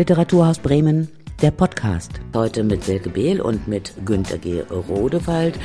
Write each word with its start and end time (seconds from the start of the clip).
Literaturhaus 0.00 0.58
Bremen, 0.60 1.08
der 1.42 1.50
Podcast. 1.50 2.22
Heute 2.32 2.64
mit 2.64 2.84
Silke 2.84 3.10
Behl 3.10 3.38
und 3.38 3.68
mit 3.68 3.92
Günter 4.06 4.38
G. 4.38 4.62
Rodewald. 4.62 5.58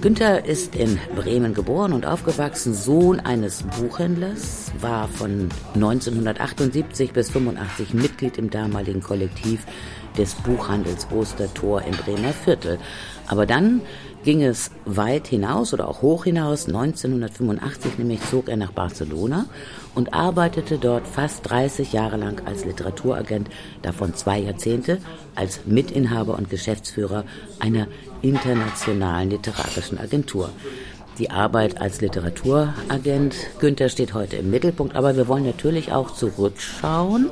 Günther 0.00 0.46
ist 0.46 0.74
in 0.74 0.98
Bremen 1.14 1.52
geboren 1.52 1.92
und 1.92 2.06
aufgewachsen, 2.06 2.72
Sohn 2.72 3.20
eines 3.20 3.64
Buchhändlers, 3.64 4.72
war 4.80 5.08
von 5.08 5.50
1978 5.74 7.12
bis 7.12 7.28
85 7.28 7.92
Mitglied 7.92 8.38
im 8.38 8.48
damaligen 8.48 9.02
Kollektiv 9.02 9.66
des 10.16 10.36
Buchhandels 10.36 11.06
Ostertor 11.10 11.82
im 11.82 11.96
Bremer 11.96 12.32
Viertel. 12.32 12.78
Aber 13.26 13.44
dann 13.44 13.82
ging 14.26 14.42
es 14.42 14.72
weit 14.84 15.28
hinaus 15.28 15.72
oder 15.72 15.86
auch 15.86 16.02
hoch 16.02 16.24
hinaus. 16.24 16.66
1985 16.66 17.96
nämlich 17.96 18.20
zog 18.28 18.48
er 18.48 18.56
nach 18.56 18.72
Barcelona 18.72 19.46
und 19.94 20.14
arbeitete 20.14 20.78
dort 20.78 21.06
fast 21.06 21.48
30 21.48 21.92
Jahre 21.92 22.16
lang 22.16 22.42
als 22.44 22.64
Literaturagent, 22.64 23.48
davon 23.82 24.14
zwei 24.14 24.40
Jahrzehnte 24.40 24.98
als 25.36 25.60
Mitinhaber 25.66 26.36
und 26.36 26.50
Geschäftsführer 26.50 27.22
einer 27.60 27.86
internationalen 28.20 29.30
literarischen 29.30 29.96
Agentur. 29.96 30.50
Die 31.20 31.30
Arbeit 31.30 31.80
als 31.80 32.00
Literaturagent, 32.00 33.36
Günther 33.60 33.88
steht 33.88 34.12
heute 34.12 34.36
im 34.36 34.50
Mittelpunkt, 34.50 34.96
aber 34.96 35.16
wir 35.16 35.28
wollen 35.28 35.46
natürlich 35.46 35.92
auch 35.92 36.10
zurückschauen 36.10 37.30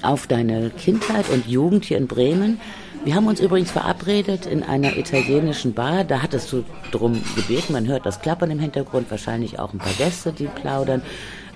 auf 0.00 0.26
deine 0.26 0.70
Kindheit 0.70 1.28
und 1.28 1.46
Jugend 1.46 1.84
hier 1.84 1.98
in 1.98 2.06
Bremen. 2.06 2.58
Wir 3.06 3.14
haben 3.14 3.28
uns 3.28 3.38
übrigens 3.38 3.70
verabredet 3.70 4.46
in 4.46 4.64
einer 4.64 4.96
italienischen 4.96 5.74
Bar. 5.74 6.02
Da 6.02 6.22
hattest 6.22 6.50
du 6.50 6.64
drum 6.90 7.22
gebeten. 7.36 7.72
Man 7.72 7.86
hört 7.86 8.04
das 8.04 8.20
Klappern 8.20 8.50
im 8.50 8.58
Hintergrund, 8.58 9.12
wahrscheinlich 9.12 9.60
auch 9.60 9.72
ein 9.72 9.78
paar 9.78 9.92
Gäste, 9.92 10.32
die 10.32 10.46
plaudern. 10.46 11.02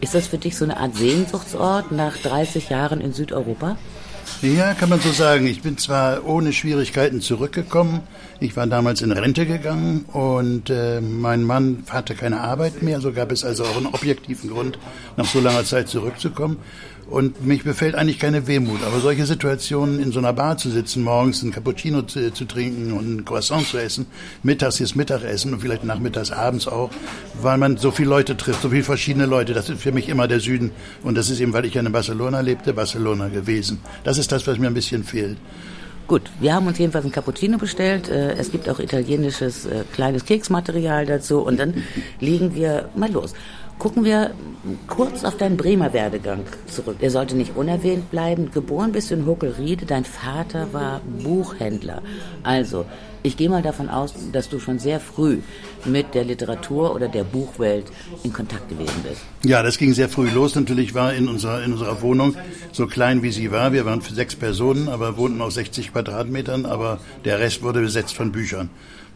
Ist 0.01 0.15
das 0.15 0.29
für 0.29 0.39
dich 0.39 0.57
so 0.57 0.65
eine 0.65 0.77
Art 0.77 0.95
Sehnsuchtsort 0.95 1.91
nach 1.91 2.17
30 2.19 2.71
Jahren 2.71 3.01
in 3.01 3.13
Südeuropa? 3.13 3.77
Ja, 4.43 4.75
kann 4.75 4.91
man 4.91 5.01
so 5.01 5.11
sagen. 5.11 5.47
Ich 5.49 5.61
bin 5.61 5.77
zwar 5.77 6.25
ohne 6.25 6.53
Schwierigkeiten 6.53 7.21
zurückgekommen. 7.21 8.03
Ich 8.39 8.57
war 8.57 8.69
damals 8.69 9.03
in 9.03 9.11
Rente 9.11 9.45
gegangen 9.45 10.05
und 10.13 10.71
äh, 10.71 11.01
mein 11.01 11.43
Mann 11.43 11.83
hatte 11.91 12.15
keine 12.15 12.41
Arbeit 12.41 12.81
mehr. 12.83 13.01
So 13.01 13.13
gab 13.13 13.33
es 13.33 13.45
also 13.45 13.65
auch 13.65 13.77
einen 13.77 13.87
objektiven 13.87 14.51
Grund, 14.51 14.79
nach 15.17 15.27
so 15.27 15.41
langer 15.41 15.65
Zeit 15.65 15.89
zurückzukommen. 15.89 16.59
Und 17.11 17.45
mich 17.45 17.65
befällt 17.65 17.97
eigentlich 17.97 18.21
keine 18.21 18.47
Wehmut. 18.47 18.85
Aber 18.87 19.01
solche 19.01 19.27
Situationen, 19.27 20.01
in 20.01 20.13
so 20.13 20.21
einer 20.21 20.33
Bar 20.33 20.57
zu 20.59 20.71
sitzen, 20.71 21.03
morgens 21.03 21.43
ein 21.43 21.51
Cappuccino 21.51 22.03
zu, 22.03 22.33
zu 22.33 22.45
trinken 22.45 22.93
und 22.93 23.17
ein 23.17 23.25
Croissant 23.25 23.67
zu 23.67 23.79
essen, 23.79 24.07
mittags 24.45 24.79
ist 24.79 24.95
Mittagessen 24.95 25.53
und 25.53 25.61
vielleicht 25.61 25.83
nachmittags 25.83 26.31
abends 26.31 26.69
auch, 26.69 26.91
weil 27.43 27.59
man 27.59 27.77
so 27.79 27.91
viele 27.91 28.11
Leute 28.11 28.37
trifft, 28.37 28.63
so 28.63 28.71
viele 28.71 28.85
verschiedene 28.85 29.27
Leute. 29.27 29.55
Das 29.55 29.69
ist 29.69 29.83
für 29.83 29.91
mich 29.91 30.09
immer 30.09 30.29
der 30.29 30.39
Süden. 30.39 30.71
Und 31.03 31.17
das 31.17 31.31
ist 31.31 31.41
eben, 31.41 31.53
weil 31.53 31.65
ich 31.65 31.75
ja 31.75 31.83
in 31.83 31.91
Barcelona 31.91 32.41
lebte, 32.41 32.73
Barcelona 32.73 33.27
gewesen. 33.27 33.81
Das 34.05 34.17
ist 34.17 34.31
das, 34.31 34.47
was 34.47 34.59
mir 34.59 34.69
ein 34.69 34.75
bisschen 34.75 35.03
fehlt. 35.03 35.37
Gut, 36.11 36.23
wir 36.41 36.55
haben 36.55 36.67
uns 36.67 36.77
jedenfalls 36.77 37.05
ein 37.05 37.13
Cappuccino 37.13 37.57
bestellt. 37.57 38.09
Äh, 38.09 38.33
es 38.33 38.51
gibt 38.51 38.69
auch 38.69 38.81
italienisches 38.81 39.67
äh, 39.67 39.85
kleines 39.93 40.25
Keksmaterial 40.25 41.07
dazu 41.07 41.41
und 41.41 41.57
dann 41.61 41.85
legen 42.19 42.53
wir 42.55 42.89
mal 42.97 43.13
los. 43.13 43.33
Gucken 43.81 44.05
wir 44.05 44.33
kurz 44.89 45.25
auf 45.25 45.39
deinen 45.39 45.57
Bremer 45.57 45.95
Werdegang 45.95 46.45
zurück. 46.67 46.97
Er 47.01 47.11
sollte 47.11 47.35
nicht 47.35 47.57
unerwähnt 47.57 48.11
bleiben. 48.11 48.51
Geboren 48.53 48.93
bist 48.93 49.11
du 49.11 49.15
in 49.15 49.25
Huckelriede, 49.25 49.87
dein 49.87 50.05
Vater 50.05 50.75
war 50.75 51.01
Buchhändler. 51.23 52.03
Also, 52.43 52.85
ich 53.23 53.39
gehe 53.39 53.49
mal 53.49 53.63
davon 53.63 53.89
aus, 53.89 54.13
dass 54.33 54.51
du 54.51 54.59
schon 54.59 54.79
sehr 54.79 55.01
früh 55.01 55.39
mit 55.87 56.15
der 56.15 56.25
Literatur 56.25 56.95
oder 56.95 57.09
der 57.09 57.25
Buchwelt 57.25 57.87
in 58.23 58.35
Kontakt 58.35 58.69
gewesen 58.69 59.03
bist. 59.03 59.23
Ja, 59.47 59.63
das 59.63 59.79
ging 59.79 59.95
sehr 59.95 60.11
früh 60.11 60.29
los. 60.29 60.55
Natürlich 60.55 60.95
war 60.95 61.15
in 61.15 61.27
unserer, 61.27 61.65
in 61.65 61.73
unserer 61.73 62.03
Wohnung, 62.03 62.37
so 62.73 62.87
klein 62.87 63.23
wie 63.23 63.33
sie 63.33 63.51
war, 63.51 63.73
wir 63.73 63.87
waren 63.87 64.03
sechs 64.03 64.37
Personen, 64.37 64.91
aber 64.91 65.17
wohnten 65.17 65.41
auf 65.41 65.53
60 65.53 65.93
Quadratmetern, 65.93 66.67
aber 66.67 67.01
der 67.25 67.39
Rest 67.39 67.63
wurde 67.63 67.81
besetzt 67.81 68.15
von 68.15 68.31
Büchern. 68.31 68.69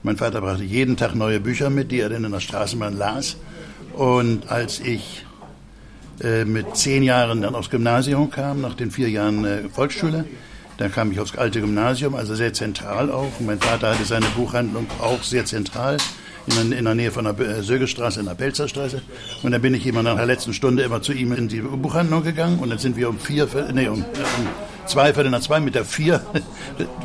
Mein 0.03 0.17
Vater 0.17 0.41
brachte 0.41 0.65
jeden 0.65 0.97
Tag 0.97 1.15
neue 1.15 1.41
Bücher 1.41 1.69
mit, 1.69 1.91
die 1.91 2.01
er 2.01 2.09
dann 2.09 2.25
in 2.25 2.33
der 2.33 2.41
Straßenbahn 2.41 2.97
las. 2.97 3.37
Und 3.97 4.51
als 4.51 4.81
ich 4.81 5.25
äh, 6.21 6.45
mit 6.45 6.77
zehn 6.77 7.03
Jahren 7.03 7.43
dann 7.43 7.55
aufs 7.55 7.71
Gymnasium 7.71 8.31
kam, 8.31 8.61
nach 8.61 8.75
den 8.75 8.91
vier 8.91 9.09
Jahren 9.09 9.45
äh, 9.45 9.69
Volksschule, 9.69 10.25
dann 10.79 10.91
kam 10.91 11.13
ich 11.13 11.21
aufs 11.21 11.37
alte 11.37 11.61
Gymnasium, 11.61 12.15
also 12.15 12.35
sehr 12.35 12.53
zentral 12.53 13.11
auch. 13.11 13.31
Und 13.39 13.47
mein 13.47 13.61
Vater 13.61 13.91
hatte 13.91 14.05
seine 14.05 14.27
Buchhandlung 14.37 14.87
auch 15.01 15.23
sehr 15.23 15.45
zentral 15.45 15.97
in, 16.47 16.73
in 16.73 16.85
der 16.85 16.95
Nähe 16.95 17.11
von 17.11 17.25
der 17.25 17.39
äh, 17.39 17.63
Sögestraße 17.63 18.21
in 18.21 18.27
der 18.27 18.35
Pelzerstraße. 18.35 19.03
Und 19.43 19.53
dann 19.53 19.63
bin 19.63 19.75
ich 19.75 19.87
immer 19.87 20.03
nach 20.03 20.17
der 20.17 20.27
letzten 20.27 20.53
Stunde 20.53 20.83
immer 20.83 21.01
zu 21.01 21.13
ihm 21.13 21.33
in 21.33 21.49
die 21.49 21.61
Buchhandlung 21.61 22.25
gegangen. 22.25 22.59
Und 22.59 22.71
dann 22.71 22.79
sind 22.79 22.97
wir 22.97 23.09
um 23.09 23.19
vier, 23.19 23.49
nee, 23.73 23.89
um, 23.89 23.99
um 23.99 24.05
zwei, 24.87 25.13
Viertel 25.15 25.31
nach 25.31 25.41
zwei 25.41 25.61
mit 25.61 25.75
der 25.75 25.85
vier, 25.85 26.21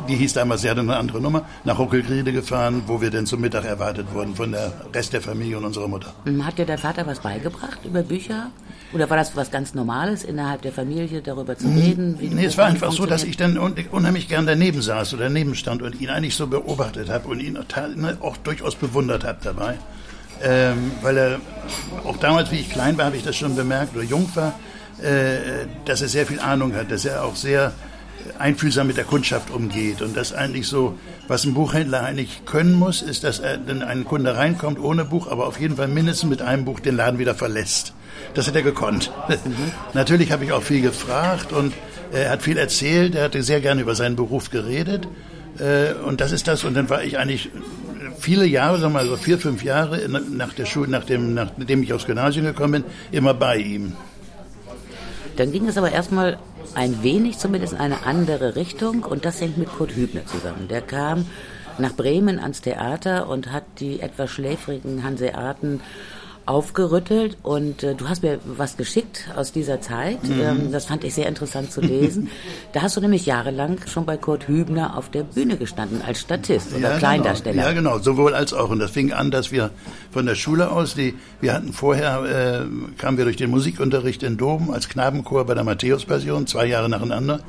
die 0.08 0.16
hieß 0.16 0.34
damals, 0.34 0.62
sie 0.62 0.70
hatte 0.70 0.80
eine 0.80 0.96
andere 0.96 1.20
Nummer, 1.20 1.46
nach 1.64 1.78
Huckelgriede 1.78 2.32
gefahren, 2.32 2.82
wo 2.86 3.00
wir 3.00 3.10
dann 3.10 3.26
zum 3.26 3.40
Mittag 3.40 3.64
erwartet 3.64 4.12
wurden 4.12 4.34
von 4.34 4.52
der 4.52 4.72
Rest 4.94 5.12
der 5.12 5.20
Familie 5.20 5.58
und 5.58 5.64
unserer 5.64 5.88
Mutter. 5.88 6.12
Hm, 6.24 6.44
hat 6.44 6.58
dir 6.58 6.66
dein 6.66 6.78
Vater 6.78 7.06
was 7.06 7.20
beigebracht 7.20 7.80
über 7.84 8.02
Bücher? 8.02 8.50
Oder 8.92 9.08
war 9.08 9.16
das 9.16 9.36
was 9.36 9.52
ganz 9.52 9.74
Normales, 9.74 10.24
innerhalb 10.24 10.62
der 10.62 10.72
Familie 10.72 11.22
darüber 11.22 11.56
zu 11.56 11.68
reden? 11.68 12.16
Wie 12.18 12.28
nee, 12.28 12.44
es 12.44 12.58
war 12.58 12.66
einfach 12.66 12.90
so, 12.90 13.06
dass 13.06 13.22
ich 13.22 13.36
dann 13.36 13.56
unheimlich 13.56 14.28
gern 14.28 14.46
daneben 14.46 14.82
saß 14.82 15.14
oder 15.14 15.24
daneben 15.24 15.54
stand 15.54 15.82
und 15.82 16.00
ihn 16.00 16.10
eigentlich 16.10 16.34
so 16.34 16.48
beobachtet 16.48 17.08
habe 17.08 17.28
und 17.28 17.40
ihn 17.40 17.52
ne, 17.54 18.16
auch 18.20 18.36
durchaus 18.38 18.74
bewundert 18.74 19.24
habe 19.24 19.38
dabei. 19.42 19.78
Ähm, 20.42 20.90
weil 21.02 21.16
er, 21.16 21.40
auch 22.04 22.16
damals, 22.16 22.50
wie 22.50 22.56
ich 22.56 22.70
klein 22.70 22.96
war, 22.98 23.04
habe 23.04 23.16
ich 23.16 23.22
das 23.22 23.36
schon 23.36 23.54
bemerkt, 23.54 23.94
oder 23.94 24.04
jung 24.04 24.28
war, 24.34 24.54
dass 25.84 26.02
er 26.02 26.08
sehr 26.08 26.26
viel 26.26 26.40
Ahnung 26.40 26.74
hat, 26.74 26.90
dass 26.90 27.04
er 27.04 27.24
auch 27.24 27.36
sehr 27.36 27.72
einfühlsam 28.38 28.86
mit 28.86 28.96
der 28.96 29.04
Kundschaft 29.04 29.50
umgeht 29.50 30.02
und 30.02 30.16
das 30.16 30.32
eigentlich 30.32 30.66
so, 30.66 30.98
was 31.28 31.44
ein 31.44 31.54
Buchhändler 31.54 32.02
eigentlich 32.02 32.44
können 32.44 32.74
muss, 32.74 33.02
ist, 33.02 33.24
dass 33.24 33.38
er, 33.38 33.58
wenn 33.66 33.82
ein 33.82 34.04
Kunde 34.04 34.36
reinkommt 34.36 34.80
ohne 34.80 35.04
Buch, 35.04 35.30
aber 35.30 35.46
auf 35.46 35.60
jeden 35.60 35.76
Fall 35.76 35.88
mindestens 35.88 36.28
mit 36.28 36.42
einem 36.42 36.64
Buch 36.64 36.80
den 36.80 36.96
Laden 36.96 37.18
wieder 37.18 37.34
verlässt. 37.34 37.92
Das 38.34 38.46
hat 38.46 38.56
er 38.56 38.62
gekonnt. 38.62 39.12
Mhm. 39.28 39.72
Natürlich 39.94 40.32
habe 40.32 40.44
ich 40.44 40.52
auch 40.52 40.62
viel 40.62 40.82
gefragt 40.82 41.52
und 41.52 41.72
er 42.12 42.30
hat 42.30 42.42
viel 42.42 42.58
erzählt, 42.58 43.14
er 43.14 43.24
hatte 43.24 43.42
sehr 43.42 43.60
gerne 43.60 43.82
über 43.82 43.94
seinen 43.94 44.16
Beruf 44.16 44.50
geredet 44.50 45.06
äh, 45.58 45.92
und 46.04 46.20
das 46.20 46.32
ist 46.32 46.48
das 46.48 46.64
und 46.64 46.74
dann 46.74 46.88
war 46.88 47.02
ich 47.02 47.18
eigentlich 47.18 47.50
viele 48.18 48.46
Jahre, 48.46 48.78
sagen 48.78 48.92
wir 48.92 49.00
mal 49.00 49.08
so 49.08 49.16
vier, 49.16 49.38
fünf 49.38 49.62
Jahre 49.62 50.00
nach 50.08 50.52
der 50.52 50.66
Schule, 50.66 50.90
nachdem, 50.90 51.34
nachdem 51.34 51.82
ich 51.82 51.92
aufs 51.92 52.06
Gymnasium 52.06 52.46
gekommen 52.46 52.82
bin, 52.82 52.84
immer 53.12 53.34
bei 53.34 53.56
ihm. 53.58 53.92
Dann 55.40 55.52
ging 55.52 55.66
es 55.68 55.78
aber 55.78 55.90
erstmal 55.90 56.38
ein 56.74 57.02
wenig 57.02 57.38
zumindest 57.38 57.72
in 57.72 57.78
eine 57.78 58.04
andere 58.04 58.56
Richtung 58.56 59.04
und 59.04 59.24
das 59.24 59.40
hängt 59.40 59.56
mit 59.56 59.70
Kurt 59.70 59.92
Hübner 59.96 60.26
zusammen. 60.26 60.68
Der 60.68 60.82
kam 60.82 61.24
nach 61.78 61.94
Bremen 61.94 62.38
ans 62.38 62.60
Theater 62.60 63.26
und 63.26 63.50
hat 63.50 63.64
die 63.78 64.00
etwas 64.00 64.30
schläfrigen 64.30 65.02
Hanseaten 65.02 65.80
aufgerüttelt 66.46 67.36
und 67.42 67.82
äh, 67.82 67.94
du 67.94 68.08
hast 68.08 68.22
mir 68.22 68.38
was 68.44 68.76
geschickt 68.76 69.28
aus 69.36 69.52
dieser 69.52 69.80
Zeit. 69.80 70.22
Mhm. 70.24 70.40
Ähm, 70.40 70.72
das 70.72 70.86
fand 70.86 71.04
ich 71.04 71.14
sehr 71.14 71.26
interessant 71.26 71.70
zu 71.70 71.80
lesen. 71.80 72.28
da 72.72 72.82
hast 72.82 72.96
du 72.96 73.00
nämlich 73.00 73.26
jahrelang 73.26 73.78
schon 73.86 74.06
bei 74.06 74.16
Kurt 74.16 74.48
Hübner 74.48 74.96
auf 74.96 75.10
der 75.10 75.22
Bühne 75.22 75.56
gestanden 75.56 76.02
als 76.06 76.20
Statist 76.20 76.74
oder 76.74 76.92
ja, 76.92 76.98
Kleindarsteller. 76.98 77.56
Genau. 77.56 77.66
Ja, 77.66 77.72
genau, 77.72 77.98
sowohl 77.98 78.34
als 78.34 78.52
auch. 78.52 78.70
Und 78.70 78.78
das 78.78 78.90
fing 78.90 79.12
an, 79.12 79.30
dass 79.30 79.52
wir 79.52 79.70
von 80.10 80.26
der 80.26 80.34
Schule 80.34 80.70
aus, 80.70 80.94
die, 80.94 81.14
wir 81.40 81.52
hatten 81.54 81.72
vorher, 81.72 82.24
äh, 82.24 82.98
kamen 82.98 83.16
wir 83.16 83.24
durch 83.24 83.36
den 83.36 83.50
Musikunterricht 83.50 84.22
in 84.22 84.36
Dom 84.36 84.70
als 84.70 84.88
Knabenchor 84.88 85.46
bei 85.46 85.54
der 85.54 85.64
Matthäus-Passion, 85.64 86.46
zwei 86.46 86.66
Jahre 86.66 86.88
nacheinander. 86.88 87.40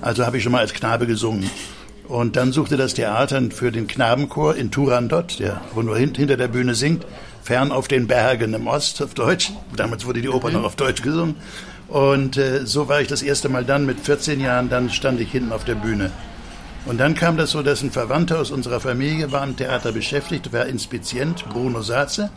Also 0.00 0.24
habe 0.24 0.38
ich 0.38 0.42
schon 0.42 0.52
mal 0.52 0.60
als 0.60 0.72
Knabe 0.72 1.06
gesungen. 1.06 1.50
Und 2.08 2.36
dann 2.36 2.52
suchte 2.52 2.78
das 2.78 2.94
Theater 2.94 3.40
für 3.50 3.70
den 3.70 3.86
Knabenchor 3.86 4.54
in 4.56 4.70
Turandot, 4.70 5.38
der 5.40 5.60
wo 5.74 5.82
nur 5.82 5.98
hinter 5.98 6.38
der 6.38 6.48
Bühne 6.48 6.74
singt, 6.74 7.04
fern 7.48 7.72
auf 7.72 7.88
den 7.88 8.06
Bergen 8.06 8.52
im 8.52 8.66
Ost 8.66 9.00
auf 9.00 9.14
Deutsch. 9.14 9.52
Damals 9.74 10.04
wurde 10.04 10.20
die 10.20 10.28
Oper 10.28 10.50
noch 10.50 10.64
auf 10.64 10.76
Deutsch 10.76 11.00
gesungen. 11.00 11.34
Und 11.88 12.36
äh, 12.36 12.66
so 12.66 12.88
war 12.88 13.00
ich 13.00 13.08
das 13.08 13.22
erste 13.22 13.48
Mal 13.48 13.64
dann 13.64 13.86
mit 13.86 14.00
14 14.00 14.38
Jahren, 14.38 14.68
dann 14.68 14.90
stand 14.90 15.18
ich 15.18 15.32
hinten 15.32 15.52
auf 15.52 15.64
der 15.64 15.74
Bühne. 15.74 16.10
Und 16.84 16.98
dann 16.98 17.14
kam 17.14 17.38
das 17.38 17.52
so, 17.52 17.62
dass 17.62 17.80
ein 17.82 17.90
Verwandter 17.90 18.38
aus 18.38 18.50
unserer 18.50 18.80
Familie 18.80 19.32
war 19.32 19.44
im 19.44 19.56
Theater 19.56 19.92
beschäftigt, 19.92 20.52
war 20.52 20.66
Inspizient, 20.66 21.48
Bruno 21.48 21.80
Saze. 21.80 22.28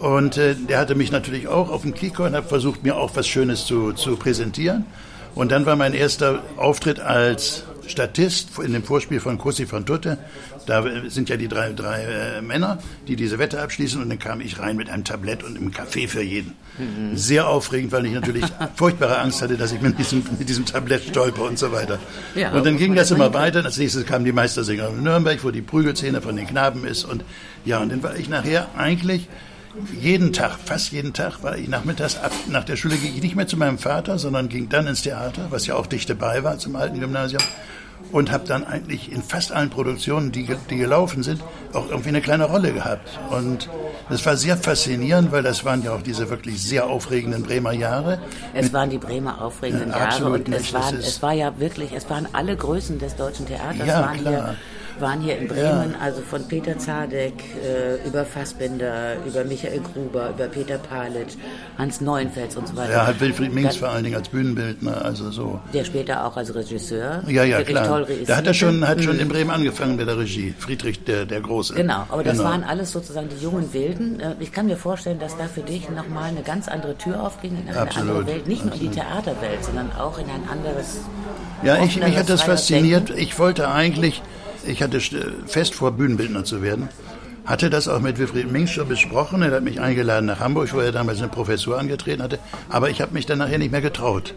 Und 0.00 0.36
äh, 0.36 0.56
der 0.56 0.80
hatte 0.80 0.96
mich 0.96 1.12
natürlich 1.12 1.46
auch 1.46 1.70
auf 1.70 1.82
dem 1.82 1.94
Kiko 1.94 2.24
und 2.24 2.34
hat 2.34 2.48
versucht, 2.48 2.82
mir 2.82 2.96
auch 2.96 3.12
was 3.14 3.28
Schönes 3.28 3.66
zu, 3.66 3.92
zu 3.92 4.16
präsentieren. 4.16 4.84
Und 5.36 5.52
dann 5.52 5.64
war 5.64 5.76
mein 5.76 5.94
erster 5.94 6.42
Auftritt 6.56 6.98
als 6.98 7.66
Statist 7.90 8.58
in 8.58 8.72
dem 8.72 8.82
Vorspiel 8.82 9.20
von 9.20 9.38
Così 9.38 9.70
van 9.70 9.84
Tutte. 9.84 10.18
Da 10.66 10.84
sind 11.08 11.28
ja 11.28 11.36
die 11.36 11.48
drei, 11.48 11.72
drei 11.72 12.02
äh, 12.02 12.42
Männer, 12.42 12.78
die 13.08 13.16
diese 13.16 13.38
Wette 13.38 13.60
abschließen. 13.60 14.00
Und 14.00 14.08
dann 14.08 14.18
kam 14.18 14.40
ich 14.40 14.58
rein 14.58 14.76
mit 14.76 14.88
einem 14.88 15.04
Tablett 15.04 15.42
und 15.42 15.56
einem 15.56 15.70
Kaffee 15.70 16.08
für 16.08 16.22
jeden. 16.22 16.54
Mhm. 16.78 17.16
Sehr 17.16 17.48
aufregend, 17.48 17.92
weil 17.92 18.06
ich 18.06 18.12
natürlich 18.12 18.44
furchtbare 18.76 19.18
Angst 19.18 19.42
hatte, 19.42 19.56
dass 19.56 19.72
ich 19.72 19.80
mit 19.80 19.98
diesem, 19.98 20.22
mit 20.38 20.48
diesem 20.48 20.64
Tablett 20.64 21.04
stolper 21.04 21.42
und 21.42 21.58
so 21.58 21.72
weiter. 21.72 21.98
Ja, 22.34 22.52
und 22.52 22.64
dann 22.64 22.76
ging 22.76 22.94
das 22.94 23.10
immer 23.10 23.34
weiter. 23.34 23.64
Als 23.64 23.78
nächstes 23.78 24.06
kamen 24.06 24.24
die 24.24 24.32
Meistersänger 24.32 24.88
in 24.88 25.02
Nürnberg, 25.02 25.42
wo 25.42 25.50
die 25.50 25.62
Prügelszene 25.62 26.22
von 26.22 26.36
den 26.36 26.46
Knaben 26.46 26.84
ist. 26.84 27.04
Und 27.04 27.24
ja, 27.64 27.78
und 27.78 27.90
dann 27.90 28.02
war 28.02 28.16
ich 28.16 28.28
nachher 28.28 28.68
eigentlich 28.76 29.28
jeden 30.00 30.32
Tag, 30.32 30.58
fast 30.64 30.92
jeden 30.92 31.12
Tag, 31.12 31.42
war 31.42 31.56
ich 31.56 31.68
nachmittags 31.68 32.16
ab, 32.16 32.32
nach 32.48 32.64
der 32.64 32.76
Schule 32.76 32.96
ging 32.96 33.14
ich 33.14 33.22
nicht 33.22 33.36
mehr 33.36 33.46
zu 33.46 33.56
meinem 33.56 33.78
Vater, 33.78 34.18
sondern 34.18 34.48
ging 34.48 34.68
dann 34.68 34.86
ins 34.86 35.02
Theater, 35.02 35.46
was 35.50 35.66
ja 35.66 35.76
auch 35.76 35.86
dicht 35.86 36.10
dabei 36.10 36.42
war 36.42 36.58
zum 36.58 36.76
alten 36.76 36.98
Gymnasium 36.98 37.42
und 38.12 38.30
habe 38.32 38.46
dann 38.46 38.64
eigentlich 38.64 39.12
in 39.12 39.22
fast 39.22 39.52
allen 39.52 39.70
Produktionen, 39.70 40.32
die, 40.32 40.48
die 40.68 40.76
gelaufen 40.76 41.22
sind, 41.22 41.40
auch 41.72 41.88
irgendwie 41.88 42.08
eine 42.08 42.20
kleine 42.20 42.44
Rolle 42.44 42.72
gehabt. 42.72 43.08
Und 43.30 43.68
das 44.08 44.24
war 44.26 44.36
sehr 44.36 44.56
faszinierend, 44.56 45.32
weil 45.32 45.42
das 45.42 45.64
waren 45.64 45.82
ja 45.82 45.92
auch 45.92 46.02
diese 46.02 46.30
wirklich 46.30 46.62
sehr 46.62 46.86
aufregenden 46.86 47.42
Bremer 47.42 47.72
Jahre. 47.72 48.18
Es 48.54 48.72
waren 48.72 48.90
die 48.90 48.98
Bremer 48.98 49.40
aufregenden 49.40 49.90
ja, 49.90 49.98
Jahre 49.98 50.30
und 50.30 50.48
es, 50.48 50.72
waren, 50.72 50.96
es 50.96 51.22
war 51.22 51.32
ja 51.32 51.58
wirklich, 51.58 51.92
es 51.92 52.08
waren 52.10 52.26
alle 52.32 52.56
Größen 52.56 52.98
des 52.98 53.16
deutschen 53.16 53.46
Theaters 53.46 53.86
ja, 53.86 54.00
waren 54.02 54.18
klar. 54.18 54.32
hier 54.32 54.56
waren 55.00 55.20
hier 55.20 55.38
in 55.38 55.48
Bremen, 55.48 55.92
ja. 55.92 55.98
also 56.00 56.20
von 56.22 56.46
Peter 56.46 56.78
Zadek 56.78 57.34
äh, 57.64 58.06
über 58.06 58.24
Fassbinder, 58.24 59.16
über 59.26 59.44
Michael 59.44 59.80
Gruber, 59.80 60.30
über 60.30 60.46
Peter 60.46 60.78
Palitsch, 60.78 61.36
Hans 61.78 62.00
Neuenfels 62.00 62.56
und 62.56 62.68
so 62.68 62.76
weiter. 62.76 62.92
Ja, 62.92 63.06
halt 63.06 63.20
Wilfried 63.20 63.52
Minks 63.52 63.76
vor 63.76 63.88
allen 63.88 64.04
Dingen 64.04 64.16
als 64.16 64.28
Bühnenbildner, 64.28 65.04
also 65.04 65.30
so. 65.30 65.60
Der 65.72 65.84
später 65.84 66.24
auch 66.24 66.36
als 66.36 66.54
Regisseur. 66.54 67.22
Ja, 67.26 67.44
ja, 67.44 67.62
klar. 67.62 67.86
Toll 67.86 68.06
da 68.26 68.36
hat 68.36 68.46
er 68.46 68.54
schon, 68.54 68.86
hat 68.86 69.02
schon 69.02 69.16
mhm. 69.16 69.22
in 69.22 69.28
Bremen 69.28 69.50
angefangen 69.50 69.96
mit 69.96 70.06
der 70.06 70.18
Regie, 70.18 70.54
Friedrich 70.58 71.04
der, 71.04 71.26
der 71.26 71.40
Große. 71.40 71.74
Genau, 71.74 72.06
aber 72.08 72.22
das 72.22 72.38
genau. 72.38 72.50
waren 72.50 72.64
alles 72.64 72.92
sozusagen 72.92 73.28
die 73.28 73.42
jungen 73.42 73.72
Wilden. 73.72 74.20
Äh, 74.20 74.34
ich 74.40 74.52
kann 74.52 74.66
mir 74.66 74.76
vorstellen, 74.76 75.18
dass 75.18 75.36
da 75.36 75.44
für 75.46 75.62
dich 75.62 75.88
nochmal 75.90 76.30
eine 76.30 76.42
ganz 76.42 76.68
andere 76.68 76.96
Tür 76.96 77.22
aufging 77.22 77.56
in 77.58 77.68
eine 77.68 77.80
Absolut. 77.80 78.08
andere 78.10 78.26
Welt. 78.26 78.46
Nicht 78.48 78.64
nur 78.64 78.74
in 78.74 78.80
die 78.80 78.88
Theaterwelt, 78.88 79.64
sondern 79.64 79.90
auch 79.98 80.18
in 80.18 80.26
ein 80.26 80.48
anderes. 80.50 81.00
Ja, 81.62 81.82
ich, 81.82 82.00
mich 82.02 82.16
hat 82.16 82.28
das 82.28 82.42
fasziniert. 82.42 83.10
Ich 83.10 83.38
wollte 83.38 83.68
eigentlich 83.68 84.22
ich 84.66 84.82
hatte 84.82 85.00
fest 85.46 85.74
vor, 85.74 85.92
Bühnenbildner 85.92 86.44
zu 86.44 86.62
werden. 86.62 86.88
Hatte 87.44 87.70
das 87.70 87.88
auch 87.88 88.00
mit 88.00 88.18
Wilfried 88.18 88.52
Minks 88.52 88.72
schon 88.72 88.88
besprochen. 88.88 89.42
Er 89.42 89.50
hat 89.50 89.62
mich 89.62 89.80
eingeladen 89.80 90.26
nach 90.26 90.40
Hamburg, 90.40 90.72
wo 90.72 90.80
er 90.80 90.92
damals 90.92 91.18
eine 91.18 91.28
Professur 91.28 91.78
angetreten 91.78 92.22
hatte. 92.22 92.38
Aber 92.68 92.90
ich 92.90 93.00
habe 93.00 93.12
mich 93.12 93.26
dann 93.26 93.38
nachher 93.38 93.58
nicht 93.58 93.72
mehr 93.72 93.80
getraut. 93.80 94.34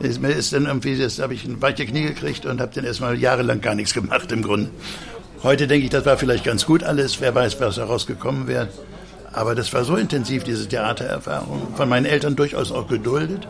Mir 0.00 0.30
ist 0.30 0.52
dann 0.52 0.66
irgendwie, 0.66 0.96
das 0.96 1.18
habe 1.18 1.34
ich 1.34 1.44
ein 1.44 1.60
weiche 1.60 1.84
Knie 1.84 2.02
gekriegt 2.02 2.46
und 2.46 2.60
habe 2.60 2.72
dann 2.74 2.84
erstmal 2.84 3.18
jahrelang 3.18 3.60
gar 3.60 3.74
nichts 3.74 3.94
gemacht 3.94 4.30
im 4.30 4.42
Grunde. 4.42 4.70
Heute 5.42 5.66
denke 5.66 5.84
ich, 5.84 5.90
das 5.90 6.06
war 6.06 6.16
vielleicht 6.16 6.44
ganz 6.44 6.64
gut 6.66 6.84
alles. 6.84 7.20
Wer 7.20 7.34
weiß, 7.34 7.60
was 7.60 7.76
daraus 7.76 8.06
gekommen 8.06 8.46
wäre. 8.46 8.68
Aber 9.32 9.54
das 9.54 9.72
war 9.72 9.84
so 9.84 9.96
intensiv, 9.96 10.44
diese 10.44 10.66
Theatererfahrung. 10.68 11.74
Von 11.76 11.88
meinen 11.88 12.06
Eltern 12.06 12.36
durchaus 12.36 12.72
auch 12.72 12.88
geduldet 12.88 13.46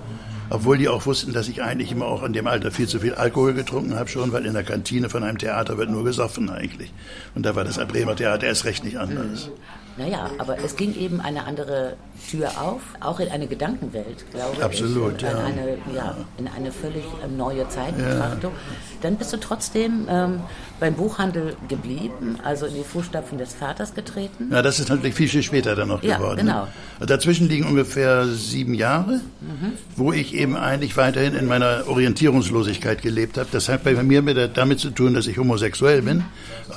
obwohl 0.50 0.78
die 0.78 0.88
auch 0.88 1.06
wussten, 1.06 1.32
dass 1.32 1.48
ich 1.48 1.62
eigentlich 1.62 1.92
immer 1.92 2.06
auch 2.06 2.22
in 2.22 2.32
dem 2.32 2.46
Alter 2.46 2.70
viel 2.70 2.88
zu 2.88 3.00
viel 3.00 3.14
Alkohol 3.14 3.54
getrunken 3.54 3.96
habe 3.96 4.08
schon, 4.08 4.32
weil 4.32 4.46
in 4.46 4.54
der 4.54 4.64
Kantine 4.64 5.08
von 5.08 5.22
einem 5.22 5.38
Theater 5.38 5.78
wird 5.78 5.90
nur 5.90 6.04
gesoffen 6.04 6.50
eigentlich. 6.50 6.92
Und 7.34 7.44
da 7.44 7.54
war 7.54 7.64
das 7.64 7.78
Bremer 7.78 8.16
Theater 8.16 8.46
erst 8.46 8.64
recht 8.64 8.84
nicht 8.84 8.98
anders. 8.98 9.50
Naja, 9.98 10.30
aber 10.38 10.58
es 10.64 10.76
ging 10.76 10.94
eben 10.94 11.20
eine 11.20 11.44
andere 11.44 11.96
Tür 12.30 12.50
auf, 12.60 12.80
auch 13.00 13.18
in 13.18 13.28
eine 13.30 13.48
Gedankenwelt, 13.48 14.30
glaube 14.30 14.62
Absolut, 14.62 15.20
ich. 15.20 15.26
Absolut, 15.26 15.42
ja. 15.42 15.44
Eine, 15.44 15.78
ja, 15.94 16.16
in 16.36 16.46
eine 16.46 16.70
völlig 16.70 17.04
ähm, 17.24 17.36
neue 17.36 17.68
Zeitbetrachtung. 17.68 18.52
Ja. 18.52 18.76
Dann 19.02 19.16
bist 19.16 19.32
du 19.32 19.38
trotzdem 19.38 20.06
ähm, 20.08 20.40
beim 20.78 20.94
Buchhandel 20.94 21.56
geblieben, 21.68 22.38
also 22.44 22.66
in 22.66 22.74
die 22.74 22.84
Fußstapfen 22.84 23.38
des 23.38 23.54
Vaters 23.54 23.94
getreten. 23.94 24.50
Ja, 24.52 24.62
das 24.62 24.78
ist 24.78 24.88
natürlich 24.88 25.14
viel, 25.16 25.28
viel 25.28 25.42
später 25.42 25.74
dann 25.74 25.88
noch 25.88 26.02
ja, 26.02 26.18
geworden. 26.18 26.46
Ne? 26.46 26.52
Genau. 26.52 26.68
Ne? 27.00 27.06
Dazwischen 27.06 27.48
liegen 27.48 27.66
ungefähr 27.66 28.26
sieben 28.26 28.74
Jahre, 28.74 29.20
mhm. 29.40 29.72
wo 29.96 30.12
ich 30.12 30.34
eben 30.38 30.56
eigentlich 30.56 30.96
weiterhin 30.96 31.34
in 31.34 31.46
meiner 31.46 31.84
Orientierungslosigkeit 31.88 33.02
gelebt 33.02 33.36
habe. 33.36 33.48
Das 33.52 33.68
hat 33.68 33.84
bei 33.84 33.94
mir 33.94 34.22
mit, 34.22 34.38
damit 34.56 34.78
zu 34.78 34.90
tun, 34.90 35.14
dass 35.14 35.26
ich 35.26 35.38
homosexuell 35.38 36.02
bin, 36.02 36.24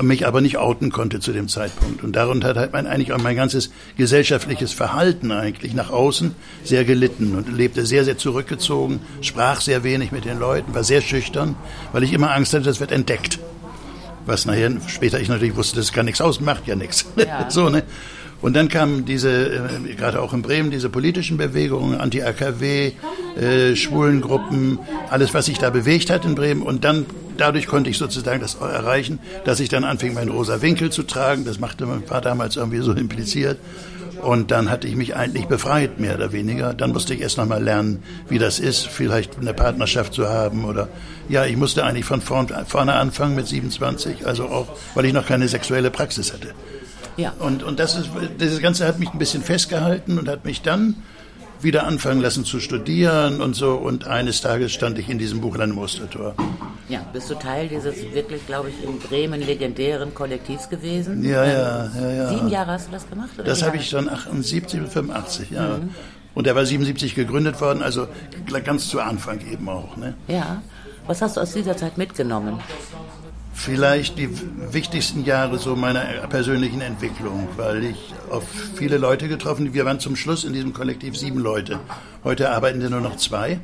mich 0.02 0.26
aber 0.28 0.42
nicht 0.42 0.58
outen 0.58 0.92
konnte 0.92 1.20
zu 1.20 1.32
dem 1.32 1.48
Zeitpunkt. 1.48 2.04
Und 2.04 2.16
darunter 2.16 2.50
hat 2.50 2.58
halt 2.58 2.74
mein, 2.74 2.88
eigentlich 2.88 3.14
auch 3.14 3.22
mein 3.22 3.36
ganzes 3.36 3.72
gesellschaftliches 3.98 4.74
Verhalten 4.74 5.32
eigentlich 5.32 5.74
nach 5.74 5.92
außen 5.92 6.36
sehr 6.64 6.86
gelitten 6.86 7.36
und 7.36 7.56
lebte 7.56 7.86
sehr, 7.86 8.04
sehr 8.04 8.18
zurückgezogen, 8.18 9.00
sprach 9.22 9.62
sehr 9.62 9.84
wenig 9.84 10.12
mit 10.12 10.26
den 10.26 10.40
Leuten, 10.40 10.74
war 10.74 10.84
sehr 10.84 11.02
schüchtern, 11.02 11.56
weil 11.94 12.04
ich 12.04 12.14
immer 12.14 12.34
Angst 12.34 12.54
hatte, 12.54 12.66
das 12.66 12.80
wird 12.80 12.92
entdeckt. 12.92 13.40
Was 14.26 14.46
nachher 14.46 14.72
später 14.88 15.20
ich 15.20 15.30
natürlich 15.30 15.56
wusste, 15.56 15.78
das 15.78 15.94
kann 15.94 16.06
nichts 16.06 16.22
aus, 16.22 16.42
macht 16.42 16.68
ja 16.68 16.76
nichts. 16.76 17.06
Ja. 17.18 17.50
so, 17.50 17.70
ne? 17.70 17.84
Und 18.42 18.56
dann 18.56 18.70
kamen 18.70 19.06
diese, 19.06 19.30
äh, 19.30 19.94
gerade 19.96 20.22
auch 20.22 20.34
in 20.34 20.42
Bremen, 20.42 20.72
diese 20.72 20.90
politischen 20.90 21.38
Bewegungen, 21.38 22.00
Anti-AKW, 22.00 22.94
äh, 23.38 23.76
Schwulengruppen, 23.76 24.80
alles, 25.10 25.34
was 25.34 25.46
sich 25.46 25.58
da 25.58 25.70
bewegt 25.70 26.10
hat 26.10 26.26
in 26.26 26.36
Bremen. 26.36 26.62
Und 26.62 26.84
dann, 26.84 27.06
dadurch 27.38 27.68
konnte 27.68 27.90
ich 27.90 27.98
sozusagen 27.98 28.42
das 28.42 28.56
erreichen, 28.56 29.20
dass 29.46 29.60
ich 29.60 29.70
dann 29.70 29.84
anfing, 29.84 30.14
meinen 30.14 30.30
rosa 30.30 30.62
Winkel 30.62 30.92
zu 30.92 31.04
tragen. 31.04 31.46
Das 31.46 31.60
machte 31.60 31.86
mein 31.86 32.04
Vater 32.04 32.30
damals 32.30 32.56
irgendwie 32.56 32.80
so 32.80 32.94
impliziert. 32.94 33.58
Und 34.22 34.52
dann 34.52 34.70
hatte 34.70 34.88
ich 34.88 34.96
mich 34.96 35.16
eigentlich 35.16 35.48
befreit, 35.48 36.00
mehr 36.00 36.16
oder 36.16 36.32
weniger. 36.32 36.74
Dann 36.74 36.92
musste 36.92 37.14
ich 37.14 37.22
erst 37.22 37.38
noch 37.38 37.48
mal 37.48 37.64
lernen, 37.64 38.04
wie 38.30 38.38
das 38.38 38.60
ist, 38.60 38.88
vielleicht 38.88 39.40
eine 39.40 39.54
Partnerschaft 39.54 40.14
zu 40.14 40.30
haben 40.30 40.66
oder 40.66 40.90
ja, 41.28 41.46
ich 41.46 41.58
musste 41.58 41.84
eigentlich 41.84 42.06
von 42.06 42.22
vorne 42.22 42.94
anfangen 42.94 43.36
mit 43.36 43.48
27, 43.48 44.28
also 44.28 44.46
auch, 44.46 44.68
weil 44.94 45.06
ich 45.06 45.14
noch 45.14 45.26
keine 45.26 45.48
sexuelle 45.48 45.90
Praxis 45.90 46.34
hatte. 46.34 46.50
Ja. 47.18 47.34
Und, 47.40 47.64
und 47.64 47.80
das 47.80 47.96
ist, 47.96 48.10
dieses 48.40 48.62
Ganze 48.62 48.86
hat 48.86 49.00
mich 49.00 49.10
ein 49.10 49.18
bisschen 49.18 49.42
festgehalten 49.42 50.20
und 50.20 50.28
hat 50.28 50.46
mich 50.46 50.62
dann 50.62 50.96
wieder 51.64 51.86
anfangen 51.86 52.22
lassen 52.22 52.46
zu 52.46 52.60
studieren 52.60 53.42
und 53.42 53.56
so. 53.56 53.74
Und 53.76 54.08
eines 54.08 54.42
Tages 54.42 54.72
stand 54.72 54.98
ich 55.00 55.10
in 55.10 55.18
diesem 55.18 55.42
Buchland 55.42 55.74
im 55.74 55.80
Ostertor. 55.80 56.36
Ja, 56.90 57.00
bist 57.14 57.30
du 57.30 57.36
Teil 57.36 57.68
dieses 57.68 57.96
wirklich, 58.14 58.46
glaube 58.46 58.70
ich, 58.70 58.84
in 58.84 59.00
Bremen 59.00 59.42
legendären 59.42 60.14
Kollektivs 60.14 60.70
gewesen? 60.70 61.24
Ja, 61.24 61.46
ja, 61.46 61.86
ähm, 61.86 61.92
ja. 62.02 62.12
ja. 62.12 62.30
Sieben 62.30 62.50
Jahre 62.50 62.72
hast 62.72 62.88
du 62.88 62.92
das 62.92 63.10
gemacht? 63.10 63.30
Oder 63.36 63.44
das 63.46 63.64
habe 63.64 63.78
ich 63.78 63.90
schon 63.90 64.10
78 64.10 64.82
und 64.82 64.90
85 64.90 65.52
Jahre. 65.52 65.78
Mhm. 65.80 65.90
Und 66.34 66.48
er 66.48 66.56
war 66.56 66.66
77 66.66 67.16
gegründet 67.16 67.60
worden, 67.62 67.82
also 67.82 68.08
ganz 68.64 68.88
zu 68.90 69.02
Anfang 69.02 69.40
eben 69.52 69.68
auch. 69.68 69.98
Ne? 69.98 70.16
Ja. 70.28 70.62
Was 71.08 71.22
hast 71.22 71.38
du 71.38 71.42
aus 71.42 71.54
dieser 71.54 71.76
Zeit 71.76 71.98
mitgenommen? 71.98 72.60
Vielleicht 73.54 74.18
die 74.18 74.30
wichtigsten 74.72 75.26
Jahre 75.26 75.60
so 75.60 75.76
meiner 75.76 76.02
persönlichen 76.30 76.82
Entwicklung, 76.82 77.48
weil 77.58 77.84
ich 77.84 78.14
auf 78.30 78.44
viele 78.76 78.98
Leute 78.98 79.28
getroffen. 79.28 79.74
Wir 79.74 79.86
waren 79.86 80.00
zum 80.00 80.16
Schluss 80.16 80.44
in 80.44 80.54
diesem 80.54 80.74
Kollektiv 80.74 81.18
sieben 81.18 81.40
Leute. 81.40 81.80
Heute 82.24 82.50
arbeiten 82.50 82.82
wir 82.82 82.90
nur 82.90 83.02
noch 83.02 83.18
zwei. 83.18 83.60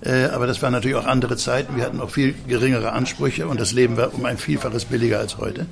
Äh, 0.00 0.26
aber 0.26 0.46
das 0.46 0.62
waren 0.62 0.72
natürlich 0.72 0.96
auch 0.96 1.06
andere 1.06 1.36
Zeiten. 1.36 1.76
Wir 1.76 1.84
hatten 1.84 2.00
auch 2.00 2.10
viel 2.10 2.34
geringere 2.46 2.92
Ansprüche 2.92 3.48
und 3.48 3.60
das 3.60 3.72
Leben 3.72 3.96
war 3.96 4.14
um 4.14 4.24
ein 4.24 4.38
Vielfaches 4.38 4.84
billiger 4.84 5.18
als 5.18 5.38
heute. 5.38 5.66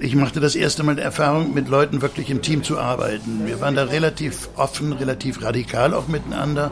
Ich 0.00 0.14
machte 0.14 0.40
das 0.40 0.54
erste 0.54 0.82
Mal 0.82 0.96
die 0.96 1.02
Erfahrung, 1.02 1.54
mit 1.54 1.68
Leuten 1.68 2.02
wirklich 2.02 2.30
im 2.30 2.42
Team 2.42 2.62
zu 2.62 2.78
arbeiten. 2.78 3.46
Wir 3.46 3.60
waren 3.60 3.74
da 3.74 3.84
relativ 3.84 4.48
offen, 4.56 4.92
relativ 4.92 5.42
radikal 5.42 5.94
auch 5.94 6.08
miteinander. 6.08 6.70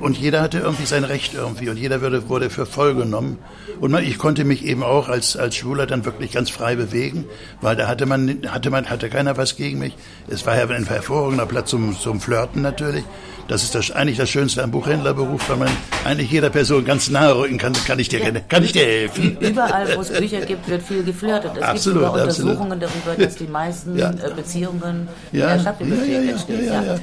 Und 0.00 0.18
jeder 0.18 0.42
hatte 0.42 0.58
irgendwie 0.58 0.84
sein 0.84 1.04
Recht 1.04 1.34
irgendwie 1.34 1.68
und 1.70 1.78
jeder 1.78 2.02
wurde, 2.02 2.28
wurde 2.28 2.50
für 2.50 2.66
voll 2.66 2.94
genommen. 2.94 3.38
Und 3.80 3.90
man, 3.90 4.04
ich 4.04 4.18
konnte 4.18 4.44
mich 4.44 4.64
eben 4.64 4.82
auch 4.82 5.08
als, 5.08 5.36
als 5.36 5.56
Schwuler 5.56 5.86
dann 5.86 6.04
wirklich 6.04 6.32
ganz 6.32 6.50
frei 6.50 6.76
bewegen, 6.76 7.24
weil 7.60 7.76
da 7.76 7.88
hatte 7.88 8.04
man, 8.04 8.40
hatte 8.48 8.70
man, 8.70 8.90
hatte 8.90 9.08
keiner 9.08 9.36
was 9.36 9.56
gegen 9.56 9.78
mich. 9.78 9.96
Es 10.28 10.44
war 10.44 10.56
ja 10.56 10.66
ein 10.68 10.86
hervorragender 10.86 11.46
Platz 11.46 11.70
zum, 11.70 11.98
zum 11.98 12.20
Flirten 12.20 12.62
natürlich. 12.62 13.04
Das 13.50 13.64
ist 13.64 13.74
das, 13.74 13.90
eigentlich 13.90 14.16
das 14.16 14.30
Schönste 14.30 14.62
am 14.62 14.70
Buchhändlerberuf, 14.70 15.50
weil 15.50 15.56
man 15.56 15.68
eigentlich 16.04 16.30
jeder 16.30 16.50
Person 16.50 16.84
ganz 16.84 17.10
nahe 17.10 17.36
rücken 17.36 17.58
kann. 17.58 17.72
Kann 17.72 17.98
ich 17.98 18.08
dir, 18.08 18.20
ja. 18.20 18.30
kann 18.48 18.62
ich 18.62 18.70
dir 18.70 18.84
helfen? 18.84 19.38
Überall, 19.40 19.96
wo 19.96 20.02
es 20.02 20.10
Bücher 20.10 20.42
gibt, 20.42 20.68
wird 20.68 20.84
viel 20.84 21.02
geflirtet. 21.02 21.56
Es 21.56 21.62
absolut, 21.62 21.72
gibt 21.72 22.06
sogar 22.06 22.12
Untersuchungen 22.12 22.72
absolut. 22.80 23.06
darüber, 23.06 23.24
dass 23.24 23.34
die 23.34 23.48
meisten 23.48 23.98
ja. 23.98 24.10
Äh, 24.10 24.34
Beziehungen 24.36 25.08
ja. 25.32 25.48
in 25.48 25.54
der 25.54 25.58
Stadtbibliothek 25.58 26.30
entstehen. 26.30 26.64
Ja, 26.64 26.82
ja, 26.82 26.98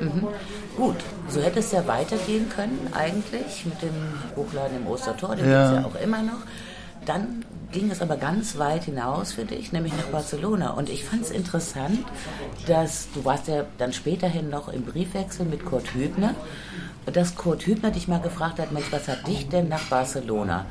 Mhm. 0.00 0.28
Gut, 0.76 0.98
so 1.28 1.42
hätte 1.42 1.58
es 1.58 1.72
ja 1.72 1.84
weitergehen 1.88 2.48
können 2.48 2.86
eigentlich 2.92 3.64
mit 3.64 3.82
dem 3.82 3.90
Buchladen 4.36 4.76
im 4.76 4.86
Ostertor, 4.86 5.34
den 5.34 5.50
ja. 5.50 5.70
gibt 5.72 5.78
es 5.78 5.82
ja 5.82 5.90
auch 5.90 6.00
immer 6.00 6.22
noch. 6.22 6.46
Dann 7.08 7.42
ging 7.72 7.90
es 7.90 8.02
aber 8.02 8.18
ganz 8.18 8.58
weit 8.58 8.84
hinaus 8.84 9.32
für 9.32 9.46
dich, 9.46 9.72
nämlich 9.72 9.94
nach 9.96 10.08
Barcelona. 10.08 10.72
Und 10.72 10.90
ich 10.90 11.04
fand 11.04 11.22
es 11.22 11.30
interessant, 11.30 12.04
dass 12.66 13.08
du 13.14 13.24
warst 13.24 13.48
ja 13.48 13.64
dann 13.78 13.94
späterhin 13.94 14.50
noch 14.50 14.68
im 14.68 14.82
Briefwechsel 14.84 15.46
mit 15.46 15.64
Kurt 15.64 15.94
Hübner, 15.94 16.34
dass 17.06 17.34
Kurt 17.34 17.66
Hübner 17.66 17.92
dich 17.92 18.08
mal 18.08 18.20
gefragt 18.20 18.58
hat, 18.58 18.72
Mensch, 18.72 18.92
was 18.92 19.08
hat 19.08 19.26
dich 19.26 19.48
denn 19.48 19.68
nach 19.68 19.84
Barcelona 19.84 20.66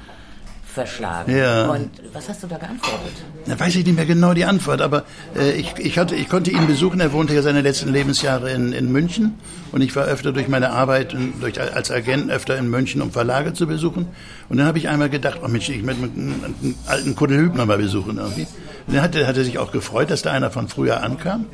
verschlagen. 0.78 1.36
Ja. 1.36 1.72
Und 1.72 1.90
was 2.14 2.30
hast 2.30 2.44
du 2.44 2.48
da 2.48 2.58
geantwortet? 2.58 3.14
Da 3.48 3.60
weiß 3.60 3.76
ich 3.76 3.86
nicht 3.86 3.96
mehr 3.96 4.06
genau 4.06 4.36
die 4.36 4.46
Antwort, 4.46 4.80
aber 4.80 5.06
äh, 5.36 5.52
ich, 5.54 5.74
ich, 5.80 5.98
hatte, 5.98 6.14
ich 6.16 6.30
konnte 6.30 6.52
ihn 6.52 6.68
besuchen. 6.68 7.00
Er 7.00 7.12
wohnte 7.14 7.34
ja 7.34 7.42
seine 7.42 7.62
letzten 7.62 7.92
Lebensjahre 7.92 8.52
in, 8.52 8.74
in 8.74 8.92
München 8.92 9.34
und 9.72 9.82
ich 9.82 9.96
war 9.96 10.06
öfter 10.06 10.32
durch 10.32 10.48
meine 10.48 10.70
Arbeit 10.70 11.16
und 11.16 11.42
durch, 11.42 11.60
als 11.60 11.90
Agent 11.90 12.30
öfter 12.30 12.58
in 12.58 12.70
München, 12.70 13.02
um 13.02 13.12
Verlage 13.12 13.54
zu 13.54 13.66
besuchen. 13.66 14.08
Und 14.50 14.58
dann 14.58 14.68
habe 14.68 14.78
ich 14.78 14.88
einmal 14.88 15.10
gedacht, 15.10 15.40
oh 15.44 15.48
Mensch, 15.48 15.68
ich 15.70 15.82
möchte 15.82 16.04
einen 16.04 16.76
alten 16.86 17.16
Kuddel 17.16 17.40
Hübner 17.40 17.66
mal 17.66 17.80
besuchen 17.80 18.18
irgendwie. 18.18 18.48
Und 18.86 18.96
dann 18.96 19.02
hat, 19.02 19.16
hat 19.16 19.36
er 19.36 19.44
sich 19.44 19.58
auch 19.58 19.72
gefreut, 19.72 20.12
dass 20.12 20.22
da 20.22 20.32
einer 20.32 20.52
von 20.52 20.68
früher 20.68 21.02
ankam. 21.02 21.48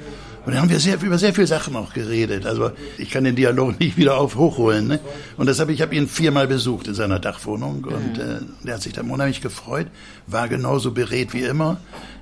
Und 0.45 0.53
dann 0.53 0.62
haben 0.62 0.69
wir 0.69 0.79
sehr, 0.79 1.01
über 1.01 1.17
sehr 1.17 1.33
viele 1.33 1.47
Sachen 1.47 1.75
auch 1.75 1.93
geredet. 1.93 2.45
Also 2.45 2.71
ich 2.97 3.09
kann 3.09 3.23
den 3.23 3.35
Dialog 3.35 3.79
nicht 3.79 3.97
wieder 3.97 4.17
auf 4.17 4.35
hochholen. 4.35 4.88
Ne? 4.88 5.00
Und 5.38 5.47
deshalb, 5.47 5.69
ich 5.69 5.81
habe 5.81 5.95
ihn 5.95 6.07
viermal 6.07 6.47
besucht 6.47 6.88
in 6.88 6.93
seiner 6.93 7.19
Dachwohnung 7.19 7.85
und 7.85 8.19
äh, 8.19 8.39
der 8.63 8.75
hat 8.75 8.81
sich 8.81 8.93
dann 8.93 9.09
unheimlich 9.09 9.41
gefreut, 9.41 9.88
war 10.27 10.50
genauso 10.50 10.91
beredt 10.91 11.33
wie 11.33 11.43
immer, 11.43 11.77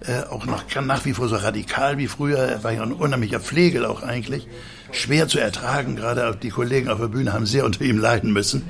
äh, 0.05 0.23
auch 0.29 0.45
noch 0.45 0.63
nach 0.81 1.05
wie 1.05 1.13
vor 1.13 1.27
so 1.27 1.35
radikal 1.35 1.97
wie 1.97 2.07
früher. 2.07 2.37
Er 2.37 2.63
war 2.63 2.71
ja 2.71 2.83
ein 2.83 2.93
unheimlicher 2.93 3.39
Pflegel 3.39 3.85
auch 3.85 4.03
eigentlich 4.03 4.47
schwer 4.91 5.27
zu 5.27 5.39
ertragen. 5.39 5.95
Gerade 5.95 6.37
die 6.41 6.49
Kollegen 6.49 6.89
auf 6.89 6.99
der 6.99 7.07
Bühne 7.07 7.33
haben 7.33 7.45
sehr 7.45 7.65
unter 7.65 7.81
ihm 7.81 7.97
leiden 7.97 8.33
müssen. 8.33 8.63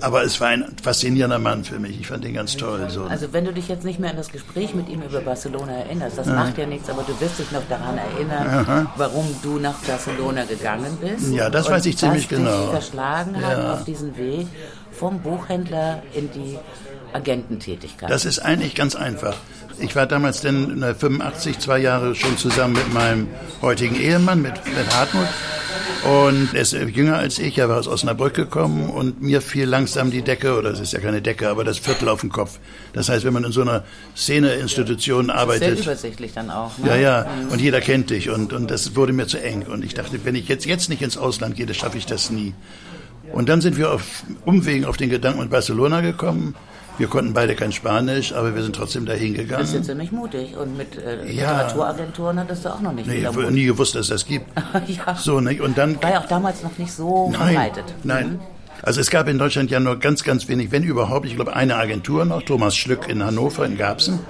Aber 0.00 0.22
es 0.22 0.40
war 0.40 0.48
ein 0.48 0.64
faszinierender 0.82 1.38
Mann 1.38 1.64
für 1.64 1.78
mich. 1.78 2.00
Ich 2.00 2.06
fand 2.06 2.24
ihn 2.24 2.34
ganz 2.34 2.56
toll. 2.56 2.88
So. 2.88 3.04
Also 3.04 3.32
wenn 3.32 3.44
du 3.44 3.52
dich 3.52 3.68
jetzt 3.68 3.84
nicht 3.84 3.98
mehr 3.98 4.10
an 4.10 4.16
das 4.16 4.28
Gespräch 4.30 4.74
mit 4.74 4.88
ihm 4.88 5.02
über 5.02 5.20
Barcelona 5.20 5.72
erinnerst, 5.72 6.18
das 6.18 6.26
ja. 6.26 6.34
macht 6.34 6.58
ja 6.58 6.66
nichts, 6.66 6.88
aber 6.88 7.02
du 7.02 7.18
wirst 7.20 7.38
dich 7.38 7.50
noch 7.50 7.66
daran 7.68 7.98
erinnern, 7.98 8.46
Aha. 8.46 8.92
warum 8.96 9.26
du 9.42 9.58
nach 9.58 9.76
Barcelona 9.80 10.44
gegangen 10.44 10.98
bist. 11.00 11.32
Ja, 11.32 11.50
das 11.50 11.68
weiß 11.68 11.86
ich 11.86 11.96
ziemlich 11.96 12.28
genau. 12.28 12.62
Dich 12.62 12.70
verschlagen 12.70 13.36
ja. 13.40 13.46
hat 13.46 13.64
auf 13.64 13.84
diesen 13.84 14.16
Weg 14.16 14.46
vom 14.92 15.20
Buchhändler 15.20 16.02
in 16.14 16.30
die 16.32 16.58
Agententätigkeit. 17.12 18.10
Das 18.10 18.24
ist 18.24 18.40
eigentlich 18.40 18.74
ganz 18.74 18.94
einfach. 18.94 19.36
Ich 19.80 19.94
war 19.94 20.06
damals 20.06 20.40
denn 20.40 20.82
85, 20.82 21.58
zwei 21.60 21.78
Jahre 21.78 22.14
schon 22.14 22.36
zusammen 22.36 22.74
mit 22.74 22.92
meinem 22.92 23.28
heutigen 23.62 23.94
Ehemann, 23.94 24.42
mit, 24.42 24.54
mit 24.66 24.96
Hartmut. 24.96 25.28
Und 26.04 26.54
er 26.54 26.62
ist 26.62 26.72
jünger 26.72 27.16
als 27.16 27.38
ich, 27.38 27.58
er 27.58 27.68
war 27.68 27.78
aus 27.78 27.88
Osnabrück 27.88 28.34
gekommen 28.34 28.88
und 28.88 29.20
mir 29.20 29.40
fiel 29.40 29.64
langsam 29.64 30.10
die 30.10 30.22
Decke, 30.22 30.56
oder 30.56 30.70
es 30.70 30.80
ist 30.80 30.92
ja 30.92 31.00
keine 31.00 31.20
Decke, 31.20 31.48
aber 31.48 31.64
das 31.64 31.78
Viertel 31.78 32.08
auf 32.08 32.20
den 32.20 32.30
Kopf. 32.30 32.58
Das 32.92 33.08
heißt, 33.08 33.24
wenn 33.24 33.32
man 33.32 33.44
in 33.44 33.52
so 33.52 33.62
einer 33.62 33.84
Szeneinstitution 34.16 35.30
arbeitet. 35.30 35.76
Sehr 35.76 35.84
übersichtlich 35.84 36.32
dann 36.34 36.50
auch. 36.50 36.78
Ne? 36.78 36.88
Ja, 36.88 36.96
ja, 36.96 37.26
mhm. 37.26 37.52
und 37.52 37.60
jeder 37.60 37.80
kennt 37.80 38.10
dich 38.10 38.30
und, 38.30 38.52
und 38.52 38.70
das 38.70 38.94
wurde 38.94 39.12
mir 39.12 39.26
zu 39.26 39.42
eng. 39.42 39.62
Und 39.62 39.84
ich 39.84 39.94
dachte, 39.94 40.24
wenn 40.24 40.34
ich 40.34 40.48
jetzt, 40.48 40.66
jetzt 40.66 40.88
nicht 40.88 41.02
ins 41.02 41.16
Ausland 41.16 41.56
gehe, 41.56 41.66
dann 41.66 41.74
schaffe 41.74 41.98
ich 41.98 42.06
das 42.06 42.30
nie. 42.30 42.54
Und 43.32 43.48
dann 43.48 43.60
sind 43.60 43.76
wir 43.76 43.92
auf 43.92 44.22
Umwegen 44.44 44.84
auf 44.84 44.96
den 44.96 45.10
Gedanken 45.10 45.40
mit 45.40 45.50
Barcelona 45.50 46.00
gekommen. 46.00 46.54
Wir 46.98 47.06
konnten 47.06 47.32
beide 47.32 47.54
kein 47.54 47.72
Spanisch, 47.72 48.32
aber 48.32 48.54
wir 48.56 48.62
sind 48.62 48.74
trotzdem 48.74 49.06
dahin 49.06 49.34
gegangen. 49.34 49.62
Das 49.62 49.72
ist 49.72 49.86
ziemlich 49.86 50.10
mutig. 50.10 50.56
Und 50.56 50.76
mit 50.76 50.98
äh, 50.98 51.24
ja. 51.32 51.62
Literaturagenturen 51.62 52.40
hattest 52.40 52.64
du 52.64 52.70
auch 52.70 52.80
noch 52.80 52.92
nicht 52.92 53.06
nee, 53.06 53.18
Ich 53.18 53.24
habe 53.24 53.50
nie 53.52 53.66
gewusst, 53.66 53.94
dass 53.94 54.02
es 54.02 54.08
das 54.08 54.26
gibt. 54.26 54.46
ja. 54.86 55.14
So, 55.14 55.40
nicht? 55.40 55.60
Und 55.60 55.78
dann, 55.78 56.02
War 56.02 56.10
ja 56.10 56.20
auch 56.20 56.28
damals 56.28 56.62
noch 56.62 56.76
nicht 56.76 56.92
so 56.92 57.30
nein, 57.30 57.54
verbreitet. 57.54 57.84
Nein. 58.02 58.32
Mhm. 58.32 58.40
Also 58.82 59.00
es 59.00 59.10
gab 59.10 59.28
in 59.28 59.38
Deutschland 59.38 59.70
ja 59.70 59.80
nur 59.80 59.98
ganz, 59.98 60.24
ganz 60.24 60.48
wenig, 60.48 60.70
wenn 60.70 60.82
überhaupt, 60.82 61.26
ich 61.26 61.34
glaube 61.34 61.54
eine 61.54 61.76
Agentur 61.76 62.24
noch, 62.24 62.42
Thomas 62.42 62.76
Schlück 62.76 63.08
in 63.08 63.24
Hannover, 63.24 63.64
in 63.64 63.76
Garbsen. 63.76 64.20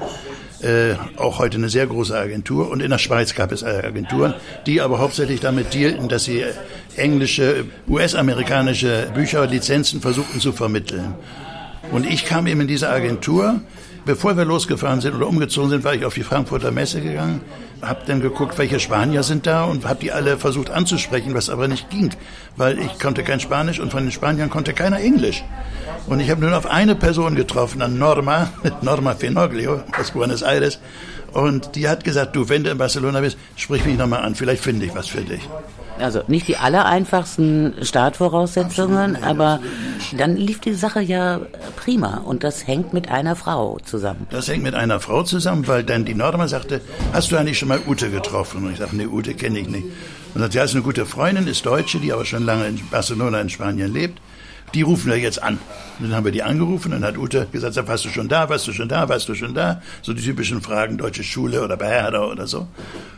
Äh, 0.61 0.95
auch 1.17 1.39
heute 1.39 1.57
eine 1.57 1.69
sehr 1.69 1.87
große 1.87 2.19
Agentur. 2.19 2.71
Und 2.71 2.83
in 2.83 2.91
der 2.91 2.99
Schweiz 2.99 3.35
gab 3.35 3.53
es 3.53 3.65
Agenturen, 3.65 4.35
die 4.67 4.81
aber 4.81 4.99
hauptsächlich 4.99 5.41
damit 5.41 5.73
dealten, 5.73 6.09
dass 6.09 6.25
sie 6.25 6.45
englische, 6.97 7.65
US-amerikanische 7.89 9.09
Bücher, 9.15 9.47
Lizenzen 9.47 10.01
versuchten 10.01 10.41
zu 10.41 10.53
vermitteln. 10.53 11.15
Und 11.93 12.07
ich 12.07 12.25
kam 12.25 12.47
eben 12.47 12.61
in 12.61 12.69
diese 12.69 12.89
Agentur. 12.91 13.61
Bevor 14.05 14.39
wir 14.39 14.47
losgefahren 14.47 15.03
sind 15.03 15.15
oder 15.15 15.27
umgezogen 15.27 15.69
sind, 15.69 15.85
war 15.85 15.95
ich 15.95 16.07
auf 16.07 16.15
die 16.15 16.23
Frankfurter 16.23 16.71
Messe 16.71 17.03
gegangen, 17.03 17.43
habe 17.83 18.01
dann 18.07 18.23
geguckt, 18.23 18.57
welche 18.57 18.81
Spanier 18.81 19.23
sind 19.23 19.47
da 19.47 19.65
und 19.65 19.87
habe 19.87 20.01
die 20.01 20.13
alle 20.13 20.39
versucht 20.39 20.71
anzusprechen, 20.71 21.35
was 21.35 21.51
aber 21.51 21.69
nicht 21.69 21.91
ging, 21.91 22.11
weil 22.57 22.79
ich 22.79 22.99
konnte 22.99 23.23
kein 23.23 23.39
Spanisch 23.39 23.81
und 23.81 23.91
von 23.91 24.05
den 24.05 24.13
Spaniern 24.13 24.49
konnte 24.49 24.73
keiner 24.73 24.99
Englisch. 24.99 25.45
Und 26.07 26.21
ich 26.21 26.31
habe 26.31 26.41
nur 26.41 26.57
auf 26.57 26.65
eine 26.65 26.95
Person 26.95 27.35
getroffen, 27.35 27.83
an 27.83 27.99
Norma, 27.99 28.51
Norma 28.81 29.15
Fenoglio 29.15 29.83
aus 29.99 30.13
Buenos 30.13 30.41
Aires. 30.41 30.81
Und 31.35 31.77
die 31.77 31.87
hat 31.87 32.03
gesagt, 32.03 32.35
du, 32.35 32.49
wenn 32.49 32.65
du 32.65 32.71
in 32.71 32.79
Barcelona 32.79 33.21
bist, 33.21 33.37
sprich 33.57 33.85
mich 33.85 33.99
nochmal 33.99 34.23
an, 34.23 34.35
vielleicht 34.35 34.63
finde 34.63 34.87
ich 34.87 34.95
was 34.95 35.09
für 35.09 35.21
dich. 35.21 35.47
Also 36.01 36.23
nicht 36.29 36.49
die 36.49 36.57
allereinfachsten 36.57 37.75
Startvoraussetzungen, 37.83 39.23
aber 39.23 39.61
dann 40.17 40.37
lief 40.37 40.61
die 40.61 40.75
Sache 40.75 41.01
ja 41.01 41.41
prima 41.77 42.19
und 42.19 42.45
das 42.45 42.67
hängt 42.67 42.93
mit 42.93 43.11
einer 43.11 43.37
Frau 43.37 43.79
zusammen. 43.85 44.27
Das 44.31 44.49
hängt 44.49 44.63
mit 44.63 44.75
einer 44.75 45.01
Frau 45.01 45.23
zusammen, 45.23 45.67
weil 45.67 45.85
dann 45.85 46.05
die 46.05 46.15
Norma 46.15 46.49
sagte, 46.49 46.81
hast 47.13 47.31
du 47.31 47.37
eigentlich 47.37 47.59
schon 47.59 47.69
mal 47.69 47.81
Ute 47.87 48.11
getroffen? 48.11 48.65
Und 48.65 48.73
ich 48.73 48.79
sagte, 48.79 48.97
nee, 48.97 49.07
Ute 49.07 49.35
kenne 49.35 49.59
ich 49.59 49.69
nicht. 49.69 49.87
Und 50.35 50.41
sagt, 50.41 50.55
ja, 50.55 50.65
ist 50.65 50.75
eine 50.75 50.83
gute 50.83 51.07
Freundin, 51.07 51.47
ist 51.47 51.65
Deutsche, 51.65 51.99
die 51.99 52.13
aber 52.13 52.25
schon 52.25 52.45
lange 52.45 52.67
in 52.67 52.81
Barcelona 52.91 53.41
in 53.41 53.49
Spanien 53.49 53.93
lebt. 53.93 54.21
Die 54.75 54.83
rufen 54.83 55.11
wir 55.11 55.19
jetzt 55.19 55.43
an. 55.43 55.59
Und 55.99 56.09
dann 56.09 56.15
haben 56.15 56.25
wir 56.25 56.33
die 56.33 56.43
angerufen 56.43 56.93
und 56.93 57.01
dann 57.01 57.09
hat 57.09 57.19
Ute 57.19 57.47
gesagt, 57.51 57.77
warst 57.89 58.05
du 58.05 58.11
schon 58.11 58.29
da, 58.29 58.49
warst 58.51 58.69
du 58.69 58.73
schon 58.73 58.89
da, 58.89 59.09
warst 59.09 59.29
du 59.29 59.35
schon 59.35 59.55
da? 59.55 59.81
So 60.03 60.13
die 60.13 60.23
typischen 60.23 60.61
Fragen, 60.61 60.99
deutsche 60.99 61.25
Schule 61.25 61.63
oder 61.65 61.77
bei 61.79 61.89
Herder 61.89 62.31
oder 62.31 62.47
so. 62.47 62.69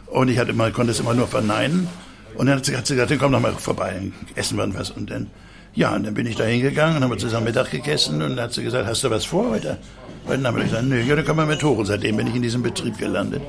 Und 0.06 0.28
ich 0.28 0.38
hatte 0.38 0.50
immer, 0.50 0.70
konnte 0.70 0.92
es 0.92 1.00
immer 1.00 1.14
nur 1.14 1.26
verneinen. 1.26 1.88
Und 2.34 2.46
dann 2.46 2.56
hat 2.56 2.66
sie, 2.66 2.72
gesagt, 2.72 3.10
dann 3.10 3.18
komm 3.18 3.32
doch 3.32 3.40
mal 3.40 3.52
vorbei, 3.52 4.10
essen 4.34 4.56
wir 4.56 4.74
was. 4.74 4.90
Und 4.90 5.10
dann, 5.10 5.28
ja, 5.74 5.94
und 5.94 6.04
dann 6.04 6.14
bin 6.14 6.26
ich 6.26 6.36
da 6.36 6.44
hingegangen 6.44 6.96
und 6.96 7.04
haben 7.04 7.10
wir 7.10 7.18
zusammen 7.18 7.44
Mittag 7.44 7.70
gegessen 7.70 8.22
und 8.22 8.36
dann 8.36 8.40
hat 8.40 8.52
sie 8.52 8.62
gesagt, 8.62 8.86
hast 8.86 9.04
du 9.04 9.10
was 9.10 9.24
vor 9.24 9.50
heute? 9.50 9.78
Heute 10.26 10.42
Nachmittag 10.42 10.70
gesagt, 10.70 10.86
nö, 10.86 11.00
ja, 11.00 11.16
dann 11.16 11.24
kommen 11.24 11.40
wir 11.40 11.46
mit 11.46 11.62
hoch. 11.62 11.78
Und 11.78 11.86
seitdem 11.86 12.16
bin 12.16 12.26
ich 12.26 12.34
in 12.34 12.42
diesem 12.42 12.62
Betrieb 12.62 12.98
gelandet 12.98 13.42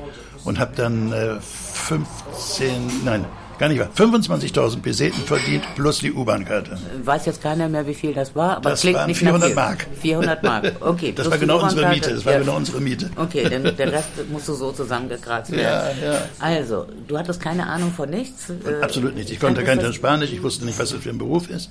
und 0.44 0.60
habe 0.60 0.76
dann 0.76 1.12
äh, 1.12 1.36
15, 1.40 3.04
nein, 3.06 3.26
gar 3.62 3.70
nicht 3.70 3.80
wahr, 3.80 3.90
25.000 3.96 4.82
Peseten 4.82 5.22
verdient 5.22 5.64
plus 5.76 6.00
die 6.00 6.12
U-Bahn-Karte. 6.12 6.80
Weiß 7.04 7.28
jetzt 7.28 7.44
keiner 7.44 7.70
mehr, 7.70 7.86
wie 7.86 7.94
viel 7.94 8.12
das 8.12 8.36
war, 8.36 8.58
aber 8.58 8.72
das 8.72 8.82
klingt 8.82 8.98
waren 8.98 9.08
nicht 9.08 9.20
400 9.20 9.54
Mark. 9.54 9.86
400 10.02 10.44
Mark, 10.44 10.72
okay. 10.82 11.14
Das 11.16 11.30
war 11.30 11.38
genau 11.38 11.62
unsere 11.62 11.88
Miete, 11.90 12.10
das 12.10 12.26
war 12.26 12.34
ja. 12.34 12.40
genau 12.40 12.56
unsere 12.56 12.82
Miete. 12.82 13.12
Okay, 13.16 13.48
denn 13.48 13.64
der 13.64 13.92
Rest 13.94 14.10
musst 14.32 14.48
du 14.48 14.56
so 14.56 14.72
zusammengekratzt 14.72 15.52
werden. 15.52 15.96
Ja, 16.02 16.14
ja. 16.14 16.22
Also, 16.40 16.88
du 17.08 17.20
hattest 17.20 17.40
keine 17.40 17.68
Ahnung 17.68 17.92
von 17.92 18.10
nichts? 18.10 18.50
Äh, 18.50 18.82
Absolut 18.82 19.14
nicht. 19.14 19.30
Ich 19.30 19.40
konnte 19.40 19.64
kein 19.64 19.94
Spanisch, 19.94 20.32
ich 20.34 20.42
wusste 20.42 20.66
nicht, 20.66 20.80
was 20.80 20.90
das 20.90 21.04
für 21.04 21.12
ein 21.12 21.20
Beruf 21.20 21.48
ist. 21.48 21.70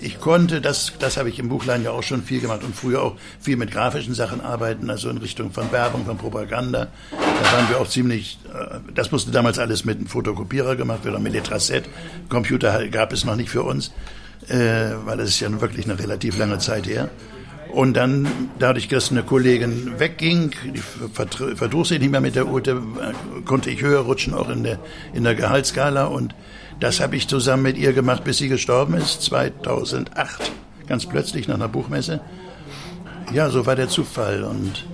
Ich 0.00 0.20
konnte, 0.20 0.60
das, 0.60 0.92
das 1.00 1.16
habe 1.16 1.28
ich 1.28 1.40
im 1.40 1.48
Buchlein 1.48 1.82
ja 1.82 1.90
auch 1.90 2.04
schon 2.04 2.22
viel 2.22 2.40
gemacht 2.40 2.62
und 2.62 2.76
früher 2.76 3.02
auch 3.02 3.16
viel 3.40 3.56
mit 3.56 3.72
grafischen 3.72 4.14
Sachen 4.14 4.40
arbeiten, 4.40 4.90
also 4.90 5.10
in 5.10 5.18
Richtung 5.18 5.50
von 5.50 5.72
Werbung, 5.72 6.04
von 6.04 6.18
Propaganda. 6.18 6.86
Da 7.10 7.52
waren 7.52 7.68
wir 7.68 7.80
auch 7.80 7.88
ziemlich, 7.88 8.38
äh, 8.52 8.78
das 8.94 9.10
musste 9.10 9.32
damals 9.32 9.58
alles 9.58 9.84
mit 9.84 9.98
einem 9.98 10.06
Fotokopierer 10.06 10.76
gemacht 10.76 11.04
werden, 11.04 11.22
mit 11.22 11.31
Letraset. 11.32 11.84
Computer 12.28 12.88
gab 12.88 13.12
es 13.12 13.24
noch 13.24 13.36
nicht 13.36 13.50
für 13.50 13.62
uns, 13.62 13.92
äh, 14.48 14.90
weil 15.04 15.16
das 15.16 15.30
ist 15.30 15.40
ja 15.40 15.60
wirklich 15.60 15.86
eine 15.86 15.98
relativ 15.98 16.38
lange 16.38 16.58
Zeit 16.58 16.86
her. 16.86 17.10
Und 17.72 17.94
dann, 17.94 18.28
dadurch, 18.58 18.88
dass 18.88 19.10
eine 19.10 19.22
Kollegin 19.22 19.98
wegging, 19.98 20.52
die 20.74 20.82
verdruss 21.54 21.88
sich 21.88 22.00
nicht 22.00 22.10
mehr 22.10 22.20
mit 22.20 22.34
der 22.36 22.46
Ute, 22.46 22.72
äh, 22.72 23.42
konnte 23.46 23.70
ich 23.70 23.80
höher 23.80 24.00
rutschen, 24.00 24.34
auch 24.34 24.50
in 24.50 24.62
der, 24.62 24.78
in 25.14 25.24
der 25.24 25.34
Gehaltsskala. 25.34 26.04
Und 26.04 26.34
das 26.80 27.00
habe 27.00 27.16
ich 27.16 27.28
zusammen 27.28 27.62
mit 27.62 27.78
ihr 27.78 27.94
gemacht, 27.94 28.24
bis 28.24 28.38
sie 28.38 28.48
gestorben 28.48 28.94
ist, 28.94 29.22
2008. 29.22 30.52
Ganz 30.86 31.06
plötzlich 31.06 31.48
nach 31.48 31.54
einer 31.54 31.68
Buchmesse. 31.68 32.20
Ja, 33.32 33.48
so 33.48 33.64
war 33.64 33.74
der 33.74 33.88
Zufall. 33.88 34.44
Und 34.44 34.84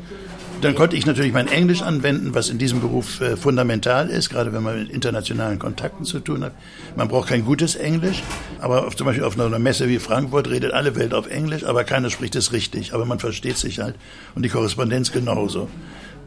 dann 0.60 0.74
konnte 0.74 0.96
ich 0.96 1.06
natürlich 1.06 1.32
mein 1.32 1.48
Englisch 1.48 1.82
anwenden, 1.82 2.34
was 2.34 2.50
in 2.50 2.58
diesem 2.58 2.80
Beruf 2.80 3.20
äh, 3.20 3.36
fundamental 3.36 4.08
ist, 4.08 4.30
gerade 4.30 4.52
wenn 4.52 4.62
man 4.62 4.80
mit 4.80 4.90
internationalen 4.90 5.58
Kontakten 5.58 6.04
zu 6.04 6.20
tun 6.20 6.44
hat. 6.44 6.52
Man 6.96 7.08
braucht 7.08 7.28
kein 7.28 7.44
gutes 7.44 7.76
Englisch, 7.76 8.22
aber 8.60 8.86
auf, 8.86 8.96
zum 8.96 9.06
Beispiel 9.06 9.24
auf 9.24 9.38
einer 9.38 9.58
Messe 9.58 9.88
wie 9.88 9.98
Frankfurt 9.98 10.48
redet 10.50 10.72
alle 10.72 10.96
Welt 10.96 11.14
auf 11.14 11.28
Englisch, 11.30 11.64
aber 11.64 11.84
keiner 11.84 12.10
spricht 12.10 12.34
es 12.36 12.52
richtig, 12.52 12.92
aber 12.94 13.04
man 13.04 13.18
versteht 13.18 13.56
sich 13.56 13.78
halt 13.78 13.94
und 14.34 14.44
die 14.44 14.48
Korrespondenz 14.48 15.12
genauso. 15.12 15.68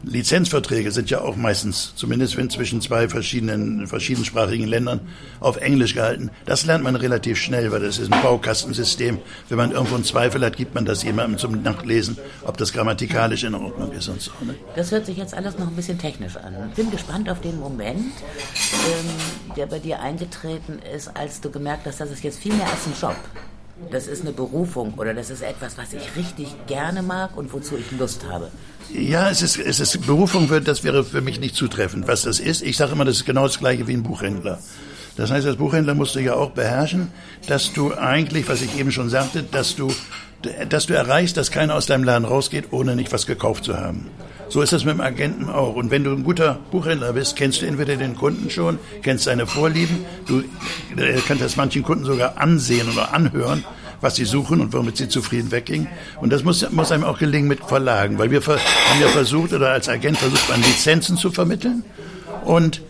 Lizenzverträge 0.04 0.90
sind 0.90 1.10
ja 1.10 1.20
auch 1.20 1.36
meistens, 1.36 1.92
zumindest 1.94 2.36
wenn 2.36 2.50
zwischen 2.50 2.80
zwei 2.80 3.08
verschiedenen, 3.08 3.86
verschiedensprachigen 3.86 4.66
Ländern, 4.66 5.00
auf 5.38 5.56
Englisch 5.58 5.94
gehalten. 5.94 6.30
Das 6.44 6.64
lernt 6.66 6.82
man 6.82 6.96
relativ 6.96 7.38
schnell, 7.38 7.70
weil 7.70 7.80
das 7.80 7.98
ist 7.98 8.12
ein 8.12 8.22
Baukastensystem. 8.22 9.18
Wenn 9.48 9.58
man 9.58 9.70
irgendwo 9.70 9.94
einen 9.94 10.04
Zweifel 10.04 10.44
hat, 10.44 10.56
gibt 10.56 10.74
man 10.74 10.84
das 10.84 11.02
jemandem 11.04 11.38
zum 11.38 11.62
Nachlesen, 11.62 12.18
ob 12.44 12.56
das 12.56 12.72
grammatikalisch 12.72 13.44
in 13.44 13.54
Ordnung 13.54 13.92
ist 13.92 14.08
und 14.08 14.20
so. 14.20 14.32
Ne? 14.40 14.54
Das 14.74 14.90
hört 14.90 15.06
sich 15.06 15.16
jetzt 15.16 15.34
alles 15.34 15.58
noch 15.58 15.68
ein 15.68 15.76
bisschen 15.76 15.98
technisch 15.98 16.36
an. 16.36 16.54
Ich 16.70 16.74
bin 16.74 16.90
gespannt 16.90 17.30
auf 17.30 17.40
den 17.40 17.60
Moment, 17.60 18.00
ähm, 18.00 19.54
der 19.56 19.66
bei 19.66 19.78
dir 19.78 20.00
eingetreten 20.00 20.80
ist, 20.94 21.16
als 21.16 21.40
du 21.40 21.50
gemerkt 21.50 21.86
hast, 21.86 22.00
dass 22.00 22.10
es 22.10 22.22
jetzt 22.22 22.38
viel 22.38 22.54
mehr 22.54 22.66
als 22.66 22.86
ein 22.86 22.94
Job 23.00 23.16
das 23.90 24.06
ist 24.06 24.22
eine 24.22 24.32
Berufung 24.32 24.94
oder 24.96 25.14
das 25.14 25.30
ist 25.30 25.42
etwas, 25.42 25.76
was 25.78 25.92
ich 25.92 26.16
richtig 26.16 26.54
gerne 26.66 27.02
mag 27.02 27.36
und 27.36 27.52
wozu 27.52 27.76
ich 27.76 27.90
Lust 27.92 28.26
habe. 28.28 28.50
Ja, 28.94 29.30
es 29.30 29.40
ist, 29.40 29.58
es 29.58 29.80
ist 29.80 30.06
Berufung, 30.06 30.50
wird, 30.50 30.68
das 30.68 30.84
wäre 30.84 31.02
für 31.02 31.22
mich 31.22 31.40
nicht 31.40 31.54
zutreffend. 31.54 32.06
Was 32.08 32.22
das 32.22 32.38
ist, 32.38 32.62
ich 32.62 32.76
sage 32.76 32.92
immer, 32.92 33.06
das 33.06 33.16
ist 33.16 33.24
genau 33.24 33.44
das 33.44 33.58
Gleiche 33.58 33.86
wie 33.86 33.94
ein 33.94 34.02
Buchhändler. 34.02 34.58
Das 35.16 35.30
heißt, 35.30 35.46
als 35.46 35.56
Buchhändler 35.56 35.94
musst 35.94 36.14
du 36.14 36.20
ja 36.20 36.34
auch 36.34 36.50
beherrschen, 36.50 37.10
dass 37.46 37.72
du 37.72 37.94
eigentlich, 37.94 38.48
was 38.48 38.60
ich 38.60 38.78
eben 38.78 38.92
schon 38.92 39.08
sagte, 39.08 39.42
dass 39.42 39.76
du, 39.76 39.92
dass 40.68 40.86
du 40.86 40.94
erreichst, 40.94 41.36
dass 41.36 41.50
keiner 41.50 41.74
aus 41.74 41.86
deinem 41.86 42.04
Laden 42.04 42.26
rausgeht, 42.26 42.66
ohne 42.70 42.94
nicht 42.94 43.12
was 43.12 43.26
gekauft 43.26 43.64
zu 43.64 43.78
haben. 43.78 44.08
So 44.48 44.60
ist 44.60 44.74
das 44.74 44.84
mit 44.84 44.94
dem 44.94 45.00
Agenten 45.00 45.48
auch. 45.48 45.74
Und 45.74 45.90
wenn 45.90 46.04
du 46.04 46.12
ein 46.12 46.24
guter 46.24 46.58
Buchhändler 46.70 47.14
bist, 47.14 47.36
kennst 47.36 47.62
du 47.62 47.66
entweder 47.66 47.96
den 47.96 48.14
Kunden 48.14 48.50
schon, 48.50 48.78
kennst 49.02 49.24
seine 49.24 49.46
Vorlieben, 49.46 50.04
du 50.26 50.40
äh, 51.00 51.18
kannst 51.26 51.42
das 51.42 51.56
manchen 51.56 51.82
Kunden 51.82 52.04
sogar 52.04 52.36
ansehen 52.36 52.90
oder 52.90 53.14
anhören 53.14 53.64
was 54.02 54.16
sie 54.16 54.26
suchen 54.26 54.60
und 54.60 54.74
womit 54.74 54.98
sie 54.98 55.08
zufrieden 55.08 55.50
weggingen. 55.50 55.88
Und 56.20 56.30
das 56.30 56.44
muss, 56.44 56.68
muss 56.70 56.92
einem 56.92 57.04
auch 57.04 57.18
gelingen 57.18 57.48
mit 57.48 57.60
Verlagen, 57.60 58.18
weil 58.18 58.30
wir 58.30 58.42
haben 58.44 59.00
ja 59.00 59.08
versucht, 59.08 59.54
oder 59.54 59.70
als 59.70 59.88
Agent 59.88 60.18
versucht 60.18 60.48
man 60.50 60.60
Lizenzen 60.60 61.16
zu 61.16 61.30
vermitteln. 61.30 61.84
Und 62.44 62.82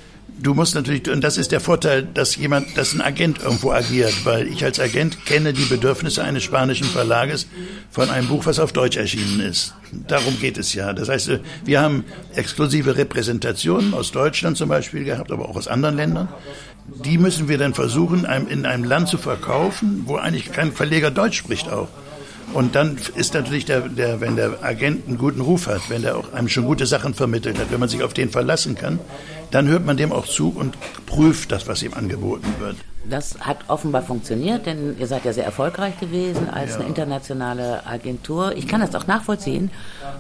du 0.43 0.55
musst 0.55 0.75
natürlich, 0.75 1.09
und 1.09 1.23
das 1.23 1.37
ist 1.37 1.53
der 1.53 1.61
Vorteil, 1.61 2.03
dass 2.03 2.37
jemand, 2.37 2.77
dass 2.77 2.95
ein 2.95 3.01
Agent 3.01 3.43
irgendwo 3.43 3.73
agiert, 3.73 4.25
weil 4.25 4.49
ich 4.49 4.65
als 4.65 4.81
Agent 4.81 5.25
kenne 5.25 5.53
die 5.53 5.65
Bedürfnisse 5.65 6.25
eines 6.25 6.43
spanischen 6.43 6.87
Verlages 6.87 7.47
von 7.91 8.11
einem 8.11 8.29
Buch, 8.29 8.47
was 8.47 8.59
auf 8.59 8.73
Deutsch 8.73 8.97
erschienen 8.97 9.41
ist. 9.41 9.75
Darum 10.09 10.41
geht 10.41 10.59
es 10.59 10.73
ja. 10.75 10.93
Das 10.93 11.09
heißt, 11.09 11.31
wir 11.65 11.81
haben 11.81 12.05
exklusive 12.35 12.97
Repräsentationen 12.97 13.95
aus 13.95 14.11
Deutschland 14.13 14.57
zum 14.57 14.69
Beispiel 14.69 15.05
gehabt, 15.05 15.31
aber 15.31 15.49
auch 15.49 15.57
aus 15.57 15.69
anderen 15.69 15.97
Ländern. 15.97 16.29
Die 16.87 17.19
müssen 17.19 17.49
wir 17.49 17.59
dann 17.59 17.75
versuchen, 17.75 18.25
in 18.49 18.67
einem 18.67 18.85
Land 18.85 19.09
zu 19.09 19.19
verkaufen, 19.19 20.03
wo 20.07 20.17
eigentlich 20.17 20.53
kein 20.53 20.73
Verleger 20.73 21.11
Deutsch 21.11 21.39
spricht 21.39 21.71
auch. 21.71 21.89
Und 22.53 22.75
dann 22.75 22.99
ist 23.15 23.35
natürlich 23.35 23.65
der, 23.65 23.89
der, 23.89 24.21
wenn 24.21 24.37
der 24.37 24.63
Agent 24.63 25.09
einen 25.09 25.17
guten 25.17 25.41
Ruf 25.41 25.69
hat, 25.69 25.89
wenn 25.89 26.03
der 26.03 26.17
auch 26.17 26.33
einem 26.35 26.49
schon 26.49 26.65
gute 26.65 26.85
Sachen 26.85 27.15
vermittelt 27.15 27.59
hat, 27.59 27.71
wenn 27.71 27.81
man 27.81 27.89
sich 27.89 28.03
auf 28.03 28.13
den 28.13 28.31
verlassen 28.31 28.75
kann, 28.75 28.99
dann 29.51 29.69
hört 29.69 29.87
man 29.87 29.97
dem 29.97 30.13
auch 30.13 30.27
zu 30.27 30.51
und 30.51 30.77
prüft 31.07 31.51
das, 31.51 31.67
was 31.67 31.83
ihm 31.83 31.95
angeboten 31.95 32.53
wird. 32.59 32.77
Das 33.09 33.37
hat 33.41 33.59
offenbar 33.69 34.03
funktioniert, 34.03 34.67
denn 34.67 34.97
ihr 34.99 35.07
seid 35.09 35.25
ja 35.25 35.33
sehr 35.33 35.45
erfolgreich 35.45 35.99
gewesen 35.99 36.49
als 36.49 36.73
ja. 36.73 36.77
eine 36.79 36.89
internationale 36.89 37.85
Agentur. 37.85 38.57
Ich 38.57 38.69
kann 38.69 38.81
das 38.81 38.95
auch 38.95 39.09
nachvollziehen, 39.09 39.71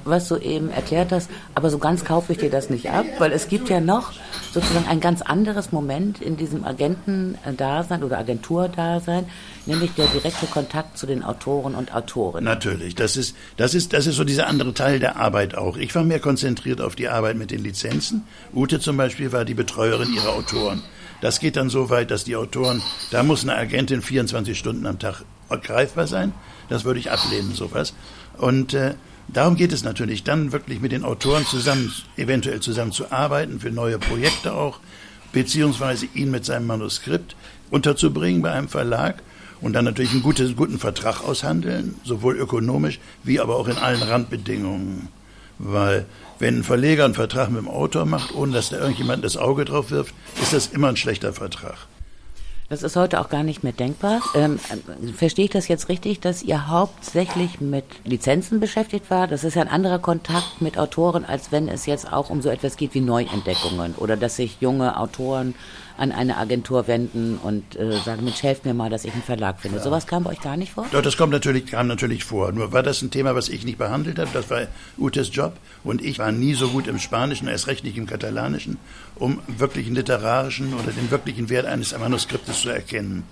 was 0.05 0.27
du 0.29 0.37
eben 0.37 0.71
erklärt 0.71 1.12
hast, 1.12 1.31
aber 1.55 1.71
so 1.71 1.79
ganz 1.79 2.05
kaufe 2.05 2.33
ich 2.33 2.39
dir 2.39 2.51
das 2.51 2.71
nicht 2.71 2.91
ab, 2.91 3.07
weil 3.19 3.33
es 3.33 3.49
gibt 3.49 3.69
ja 3.69 3.81
noch 3.81 4.12
sozusagen 4.53 4.89
ein 4.89 5.01
ganz 5.01 5.23
anderes 5.23 5.71
Moment 5.71 6.21
in 6.21 6.37
diesem 6.37 6.65
Agentendasein 6.65 8.03
oder 8.03 8.19
Agenturdasein, 8.19 9.27
nämlich 9.67 9.93
der 9.93 10.07
direkte 10.09 10.47
Kontakt 10.47 10.99
zu 10.99 11.07
den 11.07 11.23
Autoren 11.23 11.75
und 11.77 11.95
Autorinnen. 11.95 12.45
Natürlich, 12.45 12.97
das 12.97 13.17
ist, 13.17 13.37
das 13.57 13.75
ist, 13.75 13.93
das 13.93 14.07
ist 14.07 14.17
so 14.17 14.25
dieser 14.25 14.49
andere 14.49 14.75
Teil 14.75 14.99
der 14.99 15.17
Arbeit 15.17 15.55
auch. 15.55 15.77
Ich 15.77 15.95
war 15.95 16.03
mehr 16.03 16.21
konzentriert 16.21 16.81
auf 16.81 16.97
die 16.97 17.09
Arbeit 17.09 17.37
mit 17.37 17.53
den 17.53 17.62
Lizenzen. 17.62 18.25
Ute 18.53 18.81
zum 18.81 18.97
Beispiel 18.97 19.31
war 19.31 19.45
die 19.45 19.55
Betreuerin 19.55 20.12
ihrer 20.12 20.31
Autoren. 20.31 20.83
Das 21.23 21.38
geht 21.38 21.55
dann 21.55 21.71
so 21.71 21.88
weit, 21.88 22.11
dass 22.11 22.25
die 22.25 22.35
Autoren, 22.35 22.83
da 23.12 23.23
muss 23.23 23.45
eine 23.45 23.55
Agentin 23.55 24.02
24 24.02 24.59
Stunden 24.59 24.87
am 24.87 24.99
Tag 24.99 25.23
greifbar 25.49 26.09
sein. 26.09 26.33
Das 26.69 26.85
würde 26.85 26.99
ich 26.99 27.12
ablehnen, 27.12 27.55
sowas. 27.55 27.95
Und 28.38 28.75
äh, 28.75 28.95
darum 29.29 29.55
geht 29.55 29.73
es 29.73 29.85
natürlich, 29.85 30.25
dann 30.25 30.50
wirklich 30.50 30.81
mit 30.81 30.91
den 30.91 31.05
Autoren 31.05 31.47
zusammen, 31.47 31.95
eventuell 32.17 32.59
zusammen 32.59 32.91
zu 32.91 33.12
arbeiten, 33.12 33.61
für 33.61 33.71
neue 33.71 34.00
Projekte 34.00 34.52
auch, 34.52 34.81
beziehungsweise 35.33 36.09
ihn 36.12 36.33
mit 36.33 36.45
seinem 36.45 36.67
Manuskript 36.67 37.37
unterzubringen 37.71 38.43
bei 38.43 38.50
einem 38.50 38.69
Verlag 38.69 39.23
und 39.61 39.75
dann 39.75 39.85
natürlich 39.85 40.11
einen 40.11 40.25
guten, 40.25 40.57
guten 40.57 40.81
Vertrag 40.81 41.23
aushandeln, 41.23 41.95
sowohl 42.02 42.37
ökonomisch 42.37 42.99
wie 43.23 43.38
aber 43.38 43.59
auch 43.59 43.69
in 43.69 43.76
allen 43.76 44.02
Randbedingungen. 44.02 45.07
Weil 45.61 46.07
wenn 46.43 46.59
ein 46.59 46.65
Verleger 46.65 47.05
einen 47.05 47.15
Vertrag 47.15 47.51
mit 47.51 47.61
dem 47.61 47.69
Autor 47.69 48.05
macht, 48.05 48.35
ohne 48.35 48.53
dass 48.53 48.71
da 48.71 48.79
irgendjemand 48.79 49.25
das 49.25 49.37
Auge 49.37 49.65
drauf 49.65 49.93
wirft, 49.93 50.13
ist 50.43 50.53
das 50.53 50.67
immer 50.67 50.89
ein 50.89 50.97
schlechter 50.97 51.33
Vertrag. 51.33 51.77
Das 52.69 52.83
ist 52.83 52.97
heute 52.97 53.21
auch 53.21 53.29
gar 53.29 53.45
nicht 53.45 53.63
mehr 53.63 53.73
denkbar. 53.73 54.23
Ähm, 54.35 54.59
verstehe 55.15 55.45
ich 55.45 55.51
das 55.53 55.69
jetzt 55.69 55.89
richtig, 55.89 56.19
dass 56.19 56.43
ihr 56.43 56.69
hauptsächlich 56.69 57.61
mit 57.61 57.85
Lizenzen 58.05 58.59
beschäftigt 58.59 59.09
war? 59.09 59.29
Das 59.29 59.45
ist 59.45 59.55
ja 59.55 59.63
ein 59.63 59.69
anderer 59.69 60.01
Kontakt 60.01 60.61
mit 60.61 60.79
Autoren, 60.79 61.25
als 61.25 61.53
wenn 61.53 61.69
es 61.69 61.87
jetzt 61.87 62.13
auch 62.13 62.29
um 62.29 62.43
so 62.43 62.49
etwas 62.49 62.77
geht 62.77 62.95
wie 62.95 63.03
Neuentdeckungen 63.03 63.95
oder 63.95 64.17
dass 64.17 64.37
sich 64.37 64.57
junge 64.61 64.99
Autoren 64.99 65.55
an 65.97 66.13
eine 66.13 66.37
Agentur 66.37 66.87
wenden 66.87 67.39
und 67.43 67.77
äh, 67.77 67.99
sagen, 68.05 68.25
Mensch, 68.25 68.43
helft 68.43 68.65
mir 68.65 68.75
mal, 68.75 68.91
dass 68.91 69.05
ich 69.05 69.13
einen 69.13 69.23
Verlag 69.23 69.61
finde. 69.61 69.79
Ja. 69.79 69.85
Sowas 69.85 70.07
kam 70.07 70.25
bei 70.25 70.31
euch 70.31 70.41
gar 70.41 70.57
nicht 70.57 70.73
vor? 70.73 70.87
Doch, 70.93 71.03
das 71.03 71.17
kommt 71.17 71.33
natürlich, 71.33 71.67
kam 71.67 71.87
natürlich 71.87 72.25
vor. 72.25 72.53
Nur 72.53 72.73
war 72.73 72.83
das 72.83 73.03
ein 73.03 73.11
Thema, 73.11 73.35
was 73.35 73.49
ich 73.49 73.65
nicht 73.65 73.79
behandelt 73.79 74.19
habe. 74.19 74.31
Das 74.33 74.51
war 74.51 74.63
Utes 74.99 75.31
Job. 75.33 75.57
Und 75.85 76.03
ich 76.03 76.19
war 76.19 76.33
nie 76.33 76.55
so 76.55 76.69
gut 76.69 76.87
im 76.87 76.99
Spanischen, 76.99 77.49
erst 77.49 77.67
recht 77.67 77.85
nicht 77.85 77.97
im 77.97 78.07
Katalanischen, 78.07 78.79
um 79.17 79.41
wirklich 79.47 79.87
einen 79.87 79.97
literarischen 79.97 80.75
oder 80.75 80.93
den 80.93 81.11
wirklichen 81.11 81.49
Wert 81.51 81.67
eines 81.67 81.97
Manuskriptes 81.99 82.63
zu 82.63 82.71
erkennen. 82.71 83.25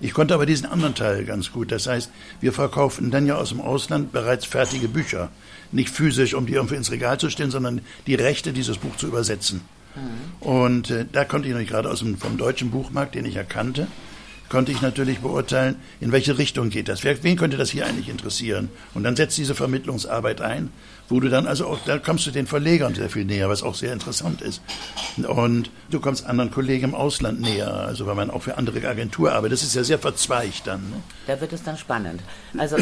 Ich 0.00 0.12
konnte 0.12 0.34
aber 0.34 0.44
diesen 0.44 0.66
anderen 0.66 0.94
Teil 0.94 1.24
ganz 1.24 1.52
gut. 1.52 1.72
Das 1.72 1.86
heißt, 1.86 2.10
wir 2.40 2.52
verkauften 2.52 3.10
dann 3.10 3.26
ja 3.26 3.36
aus 3.36 3.48
dem 3.48 3.60
Ausland 3.60 4.12
bereits 4.12 4.44
fertige 4.44 4.88
Bücher. 4.88 5.30
Nicht 5.72 5.88
physisch, 5.88 6.34
um 6.34 6.46
die 6.46 6.52
irgendwie 6.52 6.74
ins 6.74 6.90
Regal 6.90 7.18
zu 7.18 7.30
stellen, 7.30 7.50
sondern 7.50 7.80
die 8.06 8.14
Rechte, 8.14 8.52
dieses 8.52 8.78
Buch 8.78 8.96
zu 8.96 9.06
übersetzen. 9.06 9.62
Und 10.40 10.90
äh, 10.90 11.06
da 11.10 11.24
konnte 11.24 11.48
ich 11.48 11.52
natürlich 11.52 11.70
gerade 11.70 11.90
aus 11.90 12.00
dem, 12.00 12.16
vom 12.16 12.36
deutschen 12.36 12.70
Buchmarkt, 12.70 13.14
den 13.14 13.24
ich 13.24 13.36
erkannte, 13.36 13.86
konnte 14.48 14.72
ich 14.72 14.80
natürlich 14.80 15.20
beurteilen, 15.20 15.76
in 16.00 16.12
welche 16.12 16.38
Richtung 16.38 16.70
geht 16.70 16.88
das. 16.88 17.04
Wer, 17.04 17.22
wen 17.24 17.36
könnte 17.36 17.56
das 17.56 17.70
hier 17.70 17.86
eigentlich 17.86 18.08
interessieren? 18.08 18.68
Und 18.94 19.02
dann 19.02 19.16
setzt 19.16 19.36
diese 19.38 19.54
Vermittlungsarbeit 19.54 20.40
ein, 20.40 20.70
wo 21.08 21.20
du 21.20 21.28
dann 21.28 21.46
also 21.46 21.66
auch, 21.66 21.78
da 21.84 21.98
kommst 21.98 22.26
du 22.26 22.30
den 22.30 22.46
Verlegern 22.46 22.94
sehr 22.94 23.10
viel 23.10 23.24
näher, 23.24 23.48
was 23.48 23.62
auch 23.62 23.74
sehr 23.74 23.92
interessant 23.92 24.42
ist. 24.42 24.62
Und 25.16 25.70
du 25.90 26.00
kommst 26.00 26.26
anderen 26.26 26.50
Kollegen 26.50 26.84
im 26.84 26.94
Ausland 26.94 27.40
näher, 27.40 27.72
also 27.72 28.06
weil 28.06 28.14
man 28.14 28.30
auch 28.30 28.42
für 28.42 28.56
andere 28.56 28.86
Agentur 28.88 29.32
arbeitet. 29.32 29.54
Das 29.54 29.62
ist 29.62 29.74
ja 29.74 29.84
sehr 29.84 29.98
verzweigt 29.98 30.66
dann. 30.66 30.80
Ne? 30.90 31.02
Da 31.26 31.40
wird 31.40 31.52
es 31.52 31.62
dann 31.62 31.76
spannend. 31.76 32.20
Also 32.56 32.76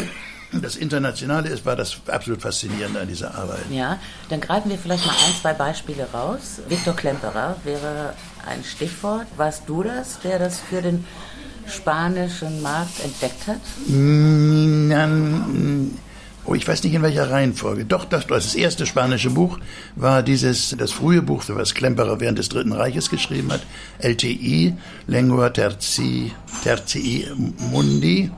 das 0.51 0.75
Internationale 0.75 1.49
ist, 1.49 1.65
war 1.65 1.75
das 1.75 1.97
absolut 2.07 2.41
faszinierende 2.41 3.01
an 3.01 3.07
dieser 3.07 3.35
Arbeit. 3.35 3.65
Ja, 3.69 3.99
dann 4.29 4.41
greifen 4.41 4.69
wir 4.69 4.77
vielleicht 4.77 5.05
mal 5.05 5.13
ein, 5.13 5.33
zwei 5.41 5.53
Beispiele 5.53 6.07
raus. 6.13 6.61
Viktor 6.67 6.95
Klemperer 6.95 7.57
wäre 7.63 8.13
ein 8.47 8.63
Stichwort. 8.63 9.27
Warst 9.37 9.63
du 9.67 9.83
das, 9.83 10.19
der 10.19 10.39
das 10.39 10.59
für 10.59 10.81
den 10.81 11.05
spanischen 11.67 12.61
Markt 12.61 13.03
entdeckt 13.03 13.47
hat? 13.47 13.61
Nein, 13.87 15.97
oh, 16.45 16.53
ich 16.53 16.67
weiß 16.67 16.83
nicht 16.83 16.93
in 16.93 17.01
welcher 17.01 17.31
Reihenfolge. 17.31 17.85
Doch, 17.85 18.05
das, 18.05 18.27
das 18.27 18.55
erste 18.55 18.85
spanische 18.85 19.31
Buch 19.31 19.59
war 19.95 20.23
dieses, 20.23 20.75
das 20.77 20.91
frühe 20.91 21.21
Buch, 21.21 21.43
was 21.47 21.73
Klemperer 21.73 22.19
während 22.19 22.37
des 22.37 22.49
Dritten 22.49 22.73
Reiches 22.73 23.09
geschrieben 23.09 23.51
hat, 23.51 23.61
LTI, 23.99 24.75
Lengua 25.07 25.49
Terzi, 25.49 26.31
Tertii 26.63 27.27
Mundi, 27.71 28.31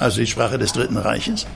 also 0.00 0.20
die 0.20 0.26
Sprache 0.26 0.58
des 0.58 0.72
Dritten 0.72 0.96
Reiches. 0.96 1.46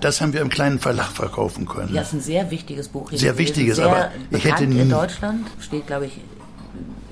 Das 0.00 0.20
haben 0.20 0.32
wir 0.32 0.40
im 0.40 0.48
kleinen 0.48 0.78
Verlag 0.78 1.10
verkaufen 1.10 1.66
können. 1.66 1.94
Ja, 1.94 2.02
ist 2.02 2.14
ein 2.14 2.20
sehr 2.20 2.50
wichtiges 2.50 2.88
Buch. 2.88 3.10
Sehr 3.12 3.36
wichtiges, 3.36 3.76
sehr 3.76 3.86
aber 3.86 4.10
ich 4.30 4.44
hätte 4.44 4.66
nie. 4.66 4.80
In 4.80 4.90
Deutschland 4.90 5.46
steht, 5.60 5.86
glaube 5.86 6.06
ich, 6.06 6.12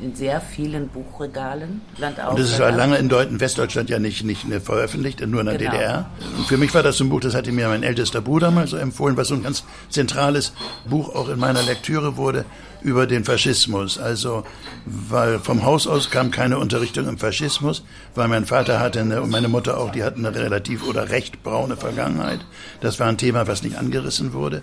in 0.01 0.14
sehr 0.14 0.41
vielen 0.41 0.88
Buchregalen. 0.88 1.83
Land 1.99 2.21
auf, 2.21 2.31
und 2.31 2.38
das 2.38 2.53
ist 2.53 2.59
ja 2.59 2.71
lange 2.71 2.97
in, 2.97 3.09
Deut 3.09 3.29
in 3.29 3.41
Westdeutschland 3.41 3.91
ja 3.91 3.99
nicht, 3.99 4.25
nicht 4.25 4.47
veröffentlicht, 4.62 5.21
nur 5.27 5.41
in 5.41 5.47
der 5.47 5.59
genau. 5.59 5.73
DDR. 5.73 6.11
Und 6.38 6.47
für 6.47 6.57
mich 6.57 6.73
war 6.73 6.83
das 6.83 6.97
so 6.97 7.05
ein 7.05 7.11
Buch, 7.11 7.21
das 7.21 7.35
hatte 7.35 7.53
mir 7.53 7.69
mein 7.69 7.83
ältester 7.83 8.21
Bruder 8.21 8.51
mal 8.51 8.67
so 8.67 8.77
empfohlen, 8.77 9.17
was 9.17 9.29
so 9.29 9.35
ein 9.35 9.43
ganz 9.43 9.64
zentrales 9.91 10.53
Buch 10.88 11.14
auch 11.14 11.29
in 11.29 11.38
meiner 11.38 11.62
Lektüre 11.62 12.17
wurde 12.17 12.45
über 12.83 13.07
den 13.07 13.25
Faschismus. 13.25 13.99
Also, 13.99 14.45
weil 14.87 15.38
vom 15.38 15.64
Haus 15.64 15.87
aus 15.87 16.11
kam 16.11 16.31
keine 16.31 16.59
Unterrichtung 16.59 17.09
im 17.09 17.19
Faschismus, 17.19 17.83
weil 18.14 18.29
mein 18.29 18.47
Vater 18.47 18.81
hatte 18.81 19.01
eine, 19.01 19.23
und 19.23 19.31
meine 19.31 19.49
Mutter 19.49 19.79
auch, 19.79 19.91
die 19.91 20.05
hatten 20.05 20.25
eine 20.25 20.38
relativ 20.38 20.87
oder 20.87 21.11
recht 21.11 21.43
braune 21.43 21.77
Vergangenheit. 21.77 22.41
Das 22.81 23.01
war 23.01 23.09
ein 23.09 23.19
Thema, 23.19 23.47
was 23.47 23.62
nicht 23.62 23.77
angerissen 23.77 24.33
wurde. 24.33 24.62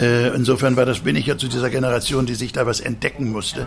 Äh, 0.00 0.28
insofern 0.34 0.76
war 0.76 0.86
das, 0.86 1.00
bin 1.00 1.16
ich 1.16 1.26
ja 1.26 1.36
zu 1.36 1.48
dieser 1.48 1.70
Generation, 1.70 2.26
die 2.26 2.34
sich 2.34 2.52
da 2.52 2.66
was 2.66 2.80
entdecken 2.80 3.30
musste. 3.30 3.66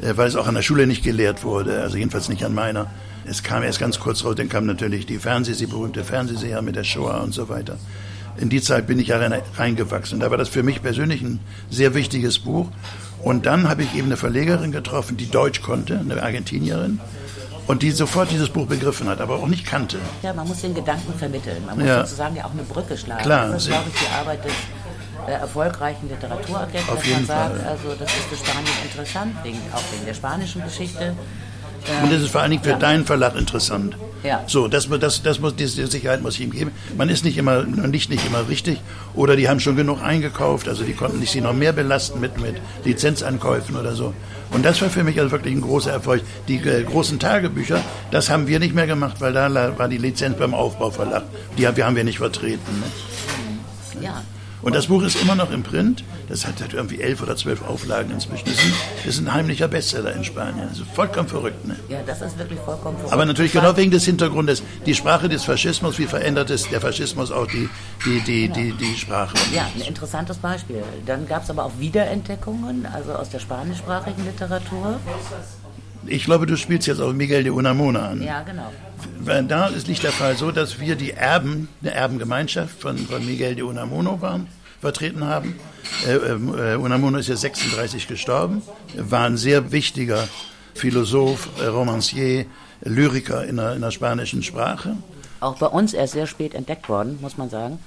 Äh, 0.00 0.16
weil 0.16 0.28
es 0.28 0.36
auch 0.36 0.46
an 0.46 0.54
der 0.54 0.62
Schule 0.62 0.86
nicht 0.86 1.02
gelehrt 1.02 1.44
wurde, 1.44 1.80
also 1.80 1.96
jedenfalls 1.96 2.28
nicht 2.28 2.44
an 2.44 2.54
meiner. 2.54 2.90
Es 3.24 3.42
kam 3.42 3.62
erst 3.62 3.78
ganz 3.78 3.98
kurz 3.98 4.24
raus, 4.24 4.36
dann 4.36 4.48
kam 4.48 4.64
natürlich 4.66 5.06
die 5.06 5.18
Fernseh, 5.18 5.52
die 5.52 5.66
berühmte 5.66 6.04
Fernsehserie 6.04 6.62
mit 6.62 6.76
der 6.76 6.84
Shoah 6.84 7.20
und 7.22 7.34
so 7.34 7.48
weiter. 7.48 7.78
In 8.38 8.48
die 8.48 8.62
Zeit 8.62 8.86
bin 8.86 8.98
ich 9.00 9.08
ja 9.08 9.18
reingewachsen. 9.56 10.20
Da 10.20 10.30
war 10.30 10.38
das 10.38 10.48
für 10.48 10.62
mich 10.62 10.80
persönlich 10.80 11.22
ein 11.22 11.40
sehr 11.70 11.94
wichtiges 11.94 12.38
Buch. 12.38 12.68
Und 13.22 13.46
dann 13.46 13.68
habe 13.68 13.82
ich 13.82 13.94
eben 13.94 14.06
eine 14.06 14.16
Verlegerin 14.16 14.72
getroffen, 14.72 15.16
die 15.16 15.30
Deutsch 15.30 15.62
konnte, 15.62 15.98
eine 15.98 16.22
Argentinierin, 16.22 17.00
und 17.66 17.82
die 17.82 17.90
sofort 17.90 18.30
dieses 18.30 18.48
Buch 18.48 18.66
begriffen 18.66 19.08
hat, 19.08 19.20
aber 19.20 19.36
auch 19.36 19.46
nicht 19.46 19.66
kannte. 19.66 19.98
Ja, 20.22 20.32
man 20.32 20.48
muss 20.48 20.62
den 20.62 20.74
Gedanken 20.74 21.12
vermitteln. 21.18 21.64
Man 21.66 21.78
muss 21.78 21.86
ja. 21.86 22.00
sozusagen 22.00 22.36
ja 22.36 22.44
auch 22.46 22.52
eine 22.52 22.62
Brücke 22.62 22.96
schlagen. 22.96 23.22
Klar, 23.22 23.48
das 23.50 23.64
ist, 23.64 23.68
glaube 23.68 23.90
ich, 23.92 24.00
die 24.00 24.08
Arbeit 24.14 24.44
des 24.44 24.52
äh, 25.26 25.32
erfolgreichen 25.32 26.08
Literaturagenten, 26.08 26.96
jeden 27.02 27.16
man 27.16 27.26
sagt, 27.26 27.58
Fall. 27.58 27.68
also 27.68 27.88
das 27.98 28.08
ist 28.08 28.24
für 28.30 28.36
Spanien 28.36 28.72
interessant, 28.84 29.34
wegen, 29.42 29.58
auch 29.74 29.82
wegen 29.92 30.06
der 30.06 30.14
spanischen 30.14 30.64
Geschichte. 30.64 31.14
Und 32.02 32.12
das 32.12 32.22
ist 32.22 32.30
vor 32.30 32.42
allen 32.42 32.50
Dingen 32.50 32.62
für 32.62 32.74
deinen 32.74 33.04
Verlag 33.04 33.36
interessant. 33.36 33.96
Ja. 34.22 34.42
So, 34.46 34.68
das, 34.68 34.88
das, 34.88 35.22
das 35.22 35.40
muss, 35.40 35.54
diese 35.54 35.86
Sicherheit 35.86 36.22
muss 36.22 36.34
ich 36.34 36.40
ihm 36.40 36.50
geben. 36.50 36.72
Man 36.96 37.08
ist 37.08 37.24
nicht 37.24 37.38
immer, 37.38 37.62
nicht, 37.62 38.10
nicht 38.10 38.26
immer 38.26 38.48
richtig. 38.48 38.80
Oder 39.14 39.36
die 39.36 39.48
haben 39.48 39.60
schon 39.60 39.76
genug 39.76 40.02
eingekauft, 40.02 40.68
also 40.68 40.84
die 40.84 40.92
konnten 40.92 41.20
nicht 41.20 41.30
sie 41.30 41.40
noch 41.40 41.52
mehr 41.52 41.72
belasten 41.72 42.20
mit, 42.20 42.40
mit 42.40 42.56
Lizenzankäufen 42.84 43.76
oder 43.76 43.94
so. 43.94 44.12
Und 44.50 44.64
das 44.64 44.80
war 44.80 44.88
für 44.88 45.04
mich 45.04 45.18
also 45.20 45.30
wirklich 45.30 45.54
ein 45.54 45.60
großer 45.60 45.92
Erfolg. 45.92 46.22
Die 46.48 46.56
äh, 46.56 46.82
großen 46.82 47.18
Tagebücher, 47.18 47.82
das 48.10 48.30
haben 48.30 48.46
wir 48.46 48.58
nicht 48.58 48.74
mehr 48.74 48.86
gemacht, 48.86 49.20
weil 49.20 49.32
da 49.32 49.78
war 49.78 49.88
die 49.88 49.98
Lizenz 49.98 50.36
beim 50.38 50.54
Aufbauverlag. 50.54 51.24
Die 51.56 51.66
haben, 51.66 51.76
wir 51.76 51.86
haben 51.86 51.96
wir 51.96 52.04
nicht 52.04 52.18
vertreten. 52.18 52.82
Ne? 53.94 54.04
Ja. 54.04 54.22
Und 54.62 54.74
das 54.74 54.86
Buch 54.86 55.02
ist 55.02 55.20
immer 55.20 55.34
noch 55.34 55.50
im 55.50 55.62
Print. 55.62 56.04
Das 56.28 56.46
hat, 56.46 56.60
hat 56.60 56.72
irgendwie 56.72 57.00
elf 57.00 57.22
oder 57.22 57.36
zwölf 57.36 57.66
Auflagen 57.66 58.10
inzwischen. 58.10 58.44
Das 58.46 58.54
ist, 58.54 58.74
das 59.04 59.14
ist 59.14 59.20
ein 59.20 59.32
heimlicher 59.32 59.68
Bestseller 59.68 60.14
in 60.14 60.24
Spanien. 60.24 60.68
Also 60.68 60.84
vollkommen 60.84 61.28
verrückt. 61.28 61.66
Ne? 61.66 61.76
Ja, 61.88 62.00
das 62.06 62.22
ist 62.22 62.38
wirklich 62.38 62.58
vollkommen 62.60 62.96
verrückt. 62.96 63.12
Aber 63.12 63.24
natürlich 63.24 63.52
genau 63.52 63.76
wegen 63.76 63.90
des 63.90 64.04
Hintergrundes. 64.04 64.62
Die 64.84 64.94
Sprache 64.94 65.28
des 65.28 65.44
Faschismus, 65.44 65.98
wie 65.98 66.06
verändert 66.06 66.50
es 66.50 66.68
der 66.68 66.80
Faschismus 66.80 67.30
auch 67.30 67.46
die, 67.46 67.68
die, 68.04 68.20
die, 68.20 68.48
die, 68.48 68.72
die 68.72 68.96
Sprache? 68.96 69.36
Ja, 69.54 69.66
ein 69.74 69.82
interessantes 69.82 70.38
Beispiel. 70.38 70.82
Dann 71.06 71.26
gab 71.26 71.44
es 71.44 71.50
aber 71.50 71.64
auch 71.64 71.72
Wiederentdeckungen, 71.78 72.86
also 72.86 73.12
aus 73.12 73.30
der 73.30 73.38
spanischsprachigen 73.38 74.24
Literatur. 74.24 74.98
Ich 76.08 76.24
glaube, 76.24 76.46
du 76.46 76.56
spielst 76.56 76.86
jetzt 76.86 77.00
auch 77.00 77.12
Miguel 77.12 77.42
de 77.42 77.52
Unamuno 77.52 78.00
an. 78.00 78.22
Ja, 78.22 78.42
genau. 78.42 78.72
Da 79.48 79.66
ist 79.68 79.88
nicht 79.88 80.02
der 80.02 80.12
Fall 80.12 80.36
so, 80.36 80.50
dass 80.50 80.80
wir 80.80 80.96
die 80.96 81.12
Erben, 81.12 81.68
eine 81.82 81.92
Erbengemeinschaft 81.92 82.80
von, 82.80 82.98
von 82.98 83.24
Miguel 83.24 83.54
de 83.54 83.64
Unamuno 83.64 84.20
waren, 84.20 84.48
vertreten 84.80 85.24
haben. 85.24 85.54
Äh, 86.06 86.14
äh, 86.14 86.76
Unamuno 86.76 87.18
ist 87.18 87.28
ja 87.28 87.36
36 87.36 88.08
gestorben, 88.08 88.62
war 88.96 89.26
ein 89.26 89.36
sehr 89.36 89.72
wichtiger 89.72 90.28
Philosoph, 90.74 91.48
äh, 91.60 91.66
Romancier, 91.66 92.46
Lyriker 92.82 93.44
in 93.44 93.56
der, 93.56 93.74
in 93.74 93.80
der 93.80 93.90
spanischen 93.90 94.42
Sprache. 94.42 94.96
Auch 95.40 95.56
bei 95.58 95.66
uns 95.66 95.94
erst 95.94 96.14
sehr 96.14 96.26
spät 96.26 96.54
entdeckt 96.54 96.88
worden, 96.88 97.18
muss 97.20 97.36
man 97.36 97.48
sagen. 97.48 97.78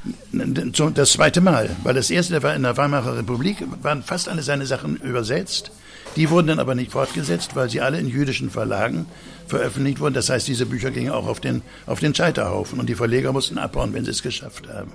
Das 0.93 1.11
zweite 1.11 1.41
Mal, 1.41 1.69
weil 1.83 1.93
das 1.93 2.09
erste 2.09 2.41
war 2.43 2.55
in 2.55 2.63
der 2.63 2.77
Weimarer 2.77 3.17
Republik, 3.17 3.57
waren 3.81 4.03
fast 4.03 4.29
alle 4.29 4.41
seine 4.41 4.65
Sachen 4.65 4.95
übersetzt. 4.97 5.71
Die 6.15 6.29
wurden 6.29 6.47
dann 6.47 6.59
aber 6.59 6.75
nicht 6.75 6.91
fortgesetzt, 6.91 7.55
weil 7.55 7.69
sie 7.69 7.81
alle 7.81 7.99
in 7.99 8.07
jüdischen 8.07 8.49
Verlagen 8.49 9.05
veröffentlicht 9.47 9.99
wurden. 9.99 10.13
Das 10.13 10.29
heißt, 10.29 10.47
diese 10.47 10.65
Bücher 10.65 10.91
gingen 10.91 11.11
auch 11.11 11.27
auf 11.27 11.39
den, 11.39 11.61
auf 11.85 11.99
den 11.99 12.13
Scheiterhaufen 12.13 12.79
und 12.79 12.89
die 12.89 12.95
Verleger 12.95 13.31
mussten 13.31 13.57
abbauen, 13.57 13.93
wenn 13.93 14.03
sie 14.03 14.11
es 14.11 14.21
geschafft 14.21 14.67
haben. 14.67 14.91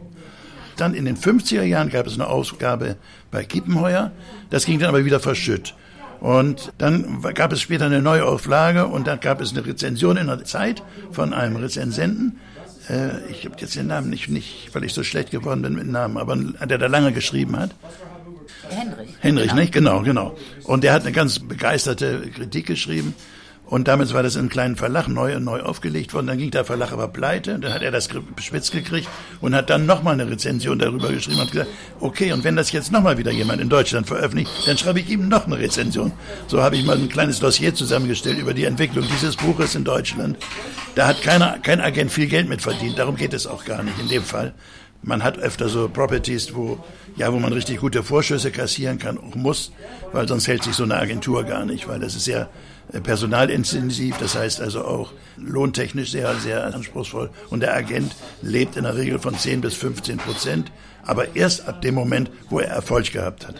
Dann 0.77 0.95
in 0.95 1.07
den 1.07 1.17
50er 1.17 1.63
Jahren 1.63 1.89
gab 1.89 2.07
es 2.07 2.15
eine 2.15 2.27
Ausgabe 2.27 2.97
bei 3.31 3.45
Kiepenheuer. 3.45 4.13
Das 4.51 4.67
ging 4.67 4.79
dann 4.79 4.91
aber 4.91 5.05
wieder 5.05 5.21
verschütt. 5.21 5.75
Und 6.21 6.73
dann 6.79 7.23
gab 7.35 7.53
es 7.53 7.61
später 7.61 7.87
eine 7.87 8.03
Neuauflage 8.03 8.87
und 8.87 9.07
dann 9.07 9.21
gab 9.21 9.41
es 9.41 9.53
eine 9.53 9.67
Rezension 9.67 10.17
in 10.17 10.27
der 10.27 10.45
Zeit 10.45 10.83
von 11.13 11.33
einem 11.33 11.57
Rezensenten. 11.57 12.39
Äh, 12.89 13.31
ich 13.31 13.45
habe 13.45 13.57
jetzt 13.59 13.75
den 13.75 13.87
Namen 13.87 14.11
nicht, 14.11 14.29
nicht, 14.29 14.71
weil 14.73 14.85
ich 14.85 14.93
so 14.93 15.03
schlecht 15.03 15.31
geworden 15.31 15.63
bin 15.63 15.75
mit 15.75 15.87
Namen, 15.87 16.17
aber 16.17 16.37
der 16.37 16.79
da 16.79 16.87
lange 16.87 17.13
geschrieben 17.13 17.59
hat. 17.59 17.71
Henrich. 18.71 19.11
Henrich, 19.21 19.49
genau. 19.49 19.61
nicht? 19.61 19.73
Genau, 19.73 20.03
genau. 20.03 20.37
Und 20.65 20.85
der 20.85 20.93
hat 20.93 21.03
eine 21.03 21.13
ganz 21.13 21.39
begeisterte 21.39 22.23
Kritik 22.35 22.67
geschrieben. 22.67 23.15
Und 23.67 23.89
damals 23.89 24.15
war 24.15 24.23
das 24.23 24.37
in 24.37 24.43
einem 24.43 24.49
kleinen 24.49 24.77
Verlag 24.77 25.09
neu, 25.09 25.41
neu 25.41 25.61
aufgelegt 25.61 26.15
worden. 26.15 26.29
Dann 26.29 26.39
ging 26.39 26.53
der 26.53 26.65
Verlag 26.65 26.93
aber 26.93 27.09
pleite. 27.09 27.59
Dann 27.59 27.75
hat 27.75 27.83
er 27.83 27.91
das 27.91 28.09
spitz 28.41 28.71
gekriegt 28.71 29.09
und 29.41 29.57
hat 29.57 29.71
dann 29.71 29.87
nochmal 29.87 30.15
eine 30.15 30.31
Rezension 30.31 30.79
darüber 30.79 31.09
geschrieben 31.09 31.41
und 31.41 31.51
gesagt, 31.51 31.71
okay, 31.99 32.33
und 32.33 32.45
wenn 32.45 32.55
das 32.55 32.71
jetzt 32.71 32.93
nochmal 32.93 33.19
wieder 33.19 33.33
jemand 33.33 33.61
in 33.61 33.69
Deutschland 33.69 34.07
veröffentlicht, 34.07 34.51
dann 34.67 34.79
schreibe 34.79 35.01
ich 35.01 35.11
ihm 35.11 35.29
noch 35.29 35.47
eine 35.47 35.59
Rezension. 35.59 36.13
So 36.47 36.63
habe 36.63 36.77
ich 36.77 36.85
mal 36.85 36.97
ein 36.97 37.09
kleines 37.09 37.41
Dossier 37.41 37.75
zusammengestellt 37.75 38.39
über 38.39 38.55
die 38.55 38.65
Entwicklung 38.65 39.05
dieses 39.13 39.35
Buches 39.35 39.75
in 39.75 39.83
Deutschland. 39.83 40.39
Da 40.95 41.09
hat 41.09 41.23
keiner, 41.23 41.59
kein 41.59 41.81
Agent 41.81 42.13
viel 42.13 42.29
Geld 42.29 42.49
mit 42.49 42.63
verdient. 42.63 43.01
Darum 43.01 43.17
geht 43.17 43.35
es 43.35 43.49
auch 43.49 43.65
gar 43.65 43.83
nicht 43.83 43.99
in 43.99 44.09
dem 44.09 44.23
Fall. 44.23 44.55
Man 45.03 45.23
hat 45.23 45.39
öfter 45.39 45.69
so 45.69 45.89
Properties, 45.89 46.55
wo, 46.55 46.79
ja, 47.17 47.33
wo 47.33 47.39
man 47.39 47.53
richtig 47.53 47.81
gute 47.81 48.03
Vorschüsse 48.03 48.51
kassieren 48.51 48.99
kann, 48.99 49.19
auch 49.19 49.35
muss, 49.35 49.73
weil 50.13 50.27
sonst 50.27 50.49
hält 50.49 50.65
sich 50.65 50.75
so 50.75 50.85
eine 50.85 50.97
Agentur 50.97 51.45
gar 51.45 51.65
nicht, 51.65 51.89
weil 51.89 52.01
das 52.01 52.15
ist 52.17 52.25
sehr 52.25 52.49
äh, 52.93 53.01
personalintensiv, 53.01 54.17
das 54.19 54.37
heißt 54.37 54.61
also 54.61 54.85
auch 54.85 55.13
lohntechnisch 55.37 56.11
sehr, 56.11 56.35
sehr 56.37 56.75
anspruchsvoll. 56.75 57.31
Und 57.51 57.61
der 57.61 57.75
Agent 57.75 58.15
lebt 58.43 58.77
in 58.77 58.85
der 58.85 58.97
Regel 58.97 59.19
von 59.19 59.37
10 59.37 59.61
bis 59.61 59.75
15 59.75 60.19
Prozent, 60.19 60.73
aber 61.05 61.37
erst 61.37 61.69
ab 61.69 61.83
dem 61.83 61.95
Moment, 61.95 62.31
wo 62.51 62.59
er 62.59 62.69
Erfolg 62.69 63.13
gehabt 63.13 63.47
hat. 63.47 63.57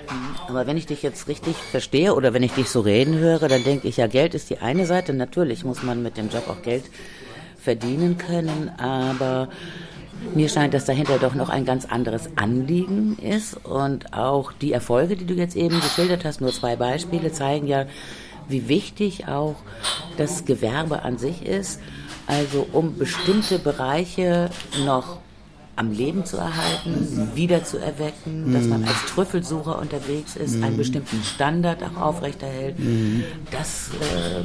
Aber 0.49 0.67
wenn 0.67 0.77
ich 0.77 0.87
dich 0.87 1.03
jetzt 1.03 1.29
richtig 1.29 1.55
verstehe 1.57 2.15
oder 2.15 2.35
wenn 2.35 2.43
ich 2.43 2.53
dich 2.53 2.69
so 2.69 2.81
reden 2.81 3.19
höre, 3.19 3.49
dann 3.49 3.63
denke 3.63 3.87
ich 3.89 3.99
ja, 3.99 4.07
Geld 4.09 4.35
ist 4.35 4.51
die 4.51 4.59
eine 4.59 4.87
Seite. 4.87 5.13
Natürlich 5.13 5.65
muss 5.65 5.83
man 5.83 6.03
mit 6.03 6.17
dem 6.17 6.29
Job 6.29 6.49
auch 6.49 6.63
Geld 6.63 6.85
verdienen 7.61 8.19
können, 8.19 8.71
aber 8.79 9.49
mir 10.35 10.49
scheint, 10.49 10.75
dass 10.75 10.85
dahinter 10.85 11.19
doch 11.19 11.35
noch 11.35 11.49
ein 11.49 11.65
ganz 11.65 11.85
anderes 11.85 12.29
Anliegen 12.37 13.19
ist 13.19 13.57
und 13.65 14.13
auch 14.13 14.53
die 14.53 14.73
Erfolge, 14.73 15.17
die 15.17 15.27
du 15.27 15.35
jetzt 15.35 15.57
eben 15.57 15.81
geschildert 15.81 16.25
hast, 16.25 16.41
nur 16.41 16.53
zwei 16.53 16.77
Beispiele, 16.77 17.33
zeigen 17.33 17.67
ja, 17.67 17.87
wie 18.49 18.69
wichtig 18.69 19.29
auch 19.29 19.57
das 20.17 20.45
Gewerbe 20.45 21.03
an 21.03 21.19
sich 21.19 21.45
ist. 21.45 21.81
Also 22.27 22.67
um 22.73 22.97
bestimmte 22.97 23.59
Bereiche 23.59 24.51
noch 24.85 25.19
am 25.77 25.93
Leben 25.93 26.25
zu 26.25 26.39
erhalten, 26.39 27.31
wieder 27.35 27.63
zu 27.63 27.79
erwecken, 27.79 28.53
dass 28.53 28.65
man 28.65 28.85
als 28.85 29.05
Trüffelsucher 29.07 29.79
unterwegs 29.79 30.35
ist, 30.35 30.63
einen 30.63 30.79
bestimmten 30.79 31.23
Standard 31.23 31.83
auch 31.83 32.01
aufrechterhält. 32.01 32.77
Das 33.51 33.91
äh, 34.01 34.43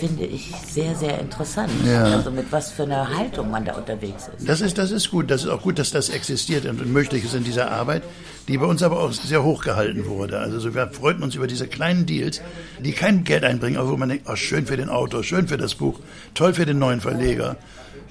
finde 0.00 0.24
ich 0.24 0.52
sehr, 0.66 0.94
sehr 0.94 1.20
interessant. 1.20 1.70
Ja. 1.86 2.04
Also 2.04 2.30
mit 2.30 2.50
was 2.50 2.70
für 2.70 2.84
einer 2.84 3.14
Haltung 3.14 3.50
man 3.50 3.66
da 3.66 3.74
unterwegs 3.74 4.30
ist. 4.36 4.48
Das 4.48 4.62
ist, 4.62 4.78
das 4.78 4.90
ist 4.90 5.10
gut. 5.10 5.30
Das 5.30 5.42
ist 5.42 5.50
auch 5.50 5.60
gut, 5.60 5.78
dass 5.78 5.90
das 5.90 6.08
existiert 6.08 6.64
und 6.64 6.86
möglich 6.90 7.24
ist 7.24 7.34
in 7.34 7.44
dieser 7.44 7.70
Arbeit, 7.70 8.02
die 8.48 8.58
bei 8.58 8.66
uns 8.66 8.82
aber 8.82 9.00
auch 9.00 9.12
sehr 9.12 9.42
hoch 9.42 9.62
gehalten 9.62 10.06
wurde. 10.06 10.38
Also 10.38 10.74
wir 10.74 10.88
freuten 10.88 11.22
uns 11.22 11.34
über 11.34 11.46
diese 11.46 11.66
kleinen 11.66 12.06
Deals, 12.06 12.42
die 12.80 12.92
kein 12.92 13.24
Geld 13.24 13.44
einbringen, 13.44 13.76
aber 13.76 13.90
wo 13.90 13.96
man 13.96 14.08
denkt, 14.08 14.26
oh, 14.28 14.36
schön 14.36 14.66
für 14.66 14.76
den 14.76 14.88
Autor, 14.88 15.24
schön 15.24 15.48
für 15.48 15.56
das 15.56 15.74
Buch, 15.74 16.00
toll 16.34 16.54
für 16.54 16.66
den 16.66 16.78
neuen 16.78 17.00
Verleger. 17.00 17.56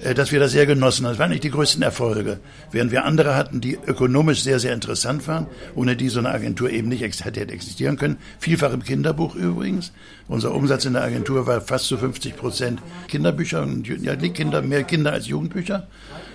Äh, 0.00 0.14
dass 0.14 0.32
wir 0.32 0.40
das 0.40 0.52
sehr 0.52 0.66
genossen 0.66 1.06
haben. 1.06 1.12
Das 1.12 1.18
waren 1.18 1.30
nicht 1.30 1.44
die 1.44 1.50
größten 1.50 1.82
Erfolge. 1.82 2.38
Während 2.72 2.92
wir 2.92 3.04
andere 3.04 3.36
hatten, 3.36 3.60
die 3.60 3.78
ökonomisch 3.86 4.42
sehr, 4.42 4.58
sehr 4.58 4.74
interessant 4.74 5.26
waren, 5.28 5.46
ohne 5.74 5.96
die 5.96 6.08
so 6.08 6.18
eine 6.18 6.30
Agentur 6.30 6.70
eben 6.70 6.88
nicht 6.88 7.02
hätte 7.24 7.40
existieren 7.40 7.96
können. 7.96 8.18
Vielfach 8.38 8.72
im 8.72 8.82
Kinderbuch 8.82 9.34
übrigens. 9.34 9.92
Unser 10.28 10.54
Umsatz 10.54 10.84
in 10.84 10.94
der 10.94 11.02
Agentur 11.02 11.46
war 11.46 11.60
fast 11.60 11.86
zu 11.86 11.96
50 11.96 12.36
Prozent 12.36 12.82
Kinderbücher 13.08 13.62
und 13.62 13.86
ja, 13.86 14.16
Kinder, 14.16 14.62
mehr 14.62 14.84
Kinder 14.84 15.12
als 15.12 15.26
Jugendbücher. 15.26 15.86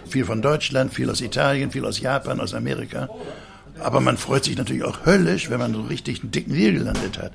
Viel 0.07 0.25
von 0.25 0.41
Deutschland, 0.41 0.93
viel 0.93 1.09
aus 1.09 1.21
Italien, 1.21 1.71
viel 1.71 1.85
aus 1.85 1.99
Japan, 1.99 2.39
aus 2.39 2.53
Amerika. 2.53 3.09
Aber 3.81 3.99
man 3.99 4.17
freut 4.17 4.45
sich 4.45 4.57
natürlich 4.57 4.83
auch 4.83 5.05
höllisch, 5.05 5.49
wenn 5.49 5.59
man 5.59 5.73
so 5.73 5.81
richtig 5.81 6.21
einen 6.21 6.31
dicken 6.31 6.53
Deal 6.53 6.73
gelandet 6.73 7.17
hat. 7.17 7.33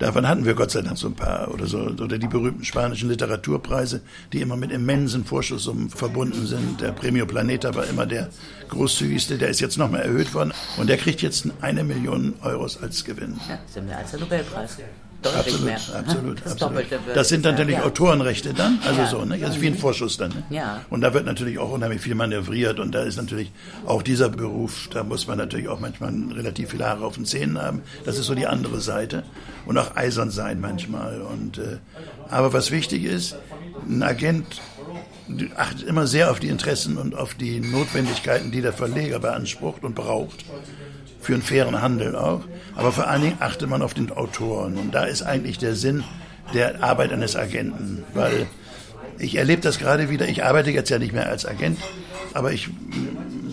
Davon 0.00 0.26
hatten 0.26 0.46
wir 0.46 0.54
Gott 0.54 0.70
sei 0.70 0.80
Dank 0.80 0.96
so 0.96 1.08
ein 1.08 1.14
paar 1.14 1.52
oder 1.52 1.66
so 1.66 1.78
oder 1.78 2.16
die 2.16 2.26
berühmten 2.26 2.64
spanischen 2.64 3.10
Literaturpreise, 3.10 4.00
die 4.32 4.40
immer 4.40 4.56
mit 4.56 4.72
immensen 4.72 5.26
Vorschusssummen 5.26 5.90
verbunden 5.90 6.46
sind. 6.46 6.80
Der 6.80 6.92
Premio 6.92 7.26
Planeta 7.26 7.74
war 7.74 7.86
immer 7.86 8.06
der 8.06 8.30
großzügigste, 8.70 9.36
der 9.36 9.50
ist 9.50 9.60
jetzt 9.60 9.76
nochmal 9.76 10.00
erhöht 10.00 10.32
worden 10.32 10.54
und 10.78 10.88
der 10.88 10.96
kriegt 10.96 11.20
jetzt 11.20 11.48
eine 11.60 11.84
Million 11.84 12.32
Euros 12.42 12.82
als 12.82 13.04
Gewinn. 13.04 13.38
Ja, 13.46 13.58
das 13.62 13.76
ist 13.76 13.84
mehr 13.84 13.98
als 13.98 14.10
der 14.12 14.20
Nobelpreis 14.20 14.78
deutlich 15.22 15.54
absolut, 15.54 15.64
mehr. 15.64 15.80
Absolut, 15.94 16.44
das, 16.44 16.52
absolut. 16.52 16.86
das 17.14 17.28
sind 17.28 17.44
dann 17.44 17.54
natürlich 17.54 17.76
ja. 17.76 17.84
Autorenrechte 17.84 18.54
dann, 18.54 18.78
also 18.84 19.00
ja. 19.00 19.06
so, 19.06 19.24
ne? 19.24 19.44
Also 19.44 19.60
wie 19.60 19.66
ein 19.66 19.76
Vorschuss 19.76 20.16
dann. 20.16 20.30
Ne? 20.30 20.42
Ja. 20.50 20.84
Und 20.90 21.00
da 21.02 21.14
wird 21.14 21.26
natürlich 21.26 21.58
auch 21.58 21.70
unheimlich 21.70 22.00
viel 22.00 22.14
manövriert 22.14 22.80
und 22.80 22.94
da 22.94 23.02
ist 23.02 23.16
natürlich 23.16 23.52
auch 23.86 24.02
dieser 24.02 24.28
Beruf, 24.28 24.88
da 24.92 25.04
muss 25.04 25.26
man 25.26 25.38
natürlich 25.38 25.68
auch 25.68 25.80
manchmal 25.80 26.12
relativ 26.32 26.70
viele 26.70 26.86
Haare 26.86 27.04
auf 27.04 27.14
den 27.14 27.24
Zähnen 27.24 27.60
haben. 27.60 27.82
Das 28.04 28.18
ist 28.18 28.26
so 28.26 28.34
die 28.34 28.46
andere 28.46 28.80
Seite 28.80 29.24
und 29.66 29.78
auch 29.78 29.96
eisern 29.96 30.30
sein 30.30 30.60
manchmal. 30.60 31.20
Und 31.20 31.58
äh, 31.58 31.78
aber 32.28 32.52
was 32.52 32.70
wichtig 32.70 33.04
ist, 33.04 33.36
ein 33.88 34.02
Agent 34.02 34.60
achtet 35.56 35.82
immer 35.82 36.06
sehr 36.06 36.30
auf 36.30 36.40
die 36.40 36.48
Interessen 36.48 36.96
und 36.98 37.14
auf 37.14 37.34
die 37.34 37.60
Notwendigkeiten, 37.60 38.50
die 38.50 38.62
der 38.62 38.72
Verleger 38.72 39.20
beansprucht 39.20 39.84
und 39.84 39.94
braucht 39.94 40.44
für 41.20 41.34
einen 41.34 41.42
fairen 41.42 41.80
Handel 41.80 42.16
auch. 42.16 42.42
Aber 42.74 42.92
vor 42.92 43.08
allen 43.08 43.22
Dingen 43.22 43.36
achtet 43.40 43.68
man 43.68 43.82
auf 43.82 43.94
den 43.94 44.10
Autoren. 44.10 44.76
Und 44.76 44.94
da 44.94 45.04
ist 45.04 45.22
eigentlich 45.22 45.58
der 45.58 45.74
Sinn 45.74 46.04
der 46.54 46.82
Arbeit 46.82 47.12
eines 47.12 47.36
Agenten. 47.36 48.04
Weil 48.14 48.46
ich 49.18 49.36
erlebe 49.36 49.60
das 49.60 49.78
gerade 49.78 50.10
wieder. 50.10 50.28
Ich 50.28 50.44
arbeite 50.44 50.70
jetzt 50.70 50.90
ja 50.90 50.98
nicht 50.98 51.12
mehr 51.12 51.28
als 51.28 51.44
Agent, 51.46 51.78
aber 52.32 52.52
ich 52.52 52.68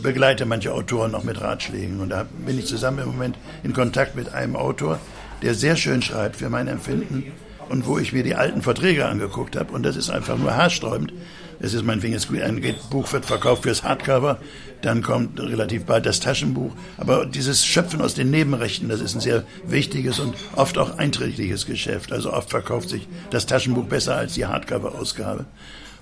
begleite 0.01 0.45
manche 0.45 0.73
Autoren 0.73 1.11
noch 1.11 1.23
mit 1.23 1.41
Ratschlägen. 1.41 1.99
Und 1.99 2.09
da 2.09 2.25
bin 2.45 2.57
ich 2.57 2.65
zusammen 2.67 2.99
im 2.99 3.07
Moment 3.07 3.37
in 3.63 3.73
Kontakt 3.73 4.15
mit 4.15 4.33
einem 4.33 4.55
Autor, 4.55 4.99
der 5.41 5.53
sehr 5.53 5.75
schön 5.75 6.01
schreibt 6.01 6.37
für 6.37 6.49
mein 6.49 6.67
Empfinden 6.67 7.31
und 7.69 7.85
wo 7.85 7.97
ich 7.97 8.13
mir 8.13 8.23
die 8.23 8.35
alten 8.35 8.61
Verträge 8.61 9.05
angeguckt 9.05 9.55
habe. 9.55 9.73
Und 9.73 9.83
das 9.83 9.95
ist 9.95 10.09
einfach 10.09 10.37
nur 10.37 10.55
haarsträubend. 10.55 11.13
Es 11.59 11.73
ist 11.73 11.83
meinetwegen 11.83 12.13
jetzt 12.13 12.29
ein 12.31 12.75
Buch 12.91 13.11
wird 13.13 13.25
verkauft 13.25 13.63
fürs 13.63 13.83
Hardcover, 13.83 14.39
dann 14.81 15.01
kommt 15.01 15.39
relativ 15.39 15.85
bald 15.85 16.05
das 16.05 16.19
Taschenbuch. 16.19 16.71
Aber 16.97 17.25
dieses 17.25 17.65
Schöpfen 17.65 18.01
aus 18.01 18.13
den 18.13 18.29
Nebenrechten, 18.29 18.89
das 18.89 19.01
ist 19.01 19.15
ein 19.15 19.21
sehr 19.21 19.43
wichtiges 19.65 20.19
und 20.19 20.35
oft 20.55 20.77
auch 20.77 20.97
einträgliches 20.97 21.65
Geschäft. 21.65 22.11
Also 22.11 22.31
oft 22.31 22.49
verkauft 22.49 22.89
sich 22.89 23.07
das 23.31 23.45
Taschenbuch 23.47 23.85
besser 23.85 24.15
als 24.15 24.33
die 24.33 24.45
Hardcover-Ausgabe. 24.45 25.45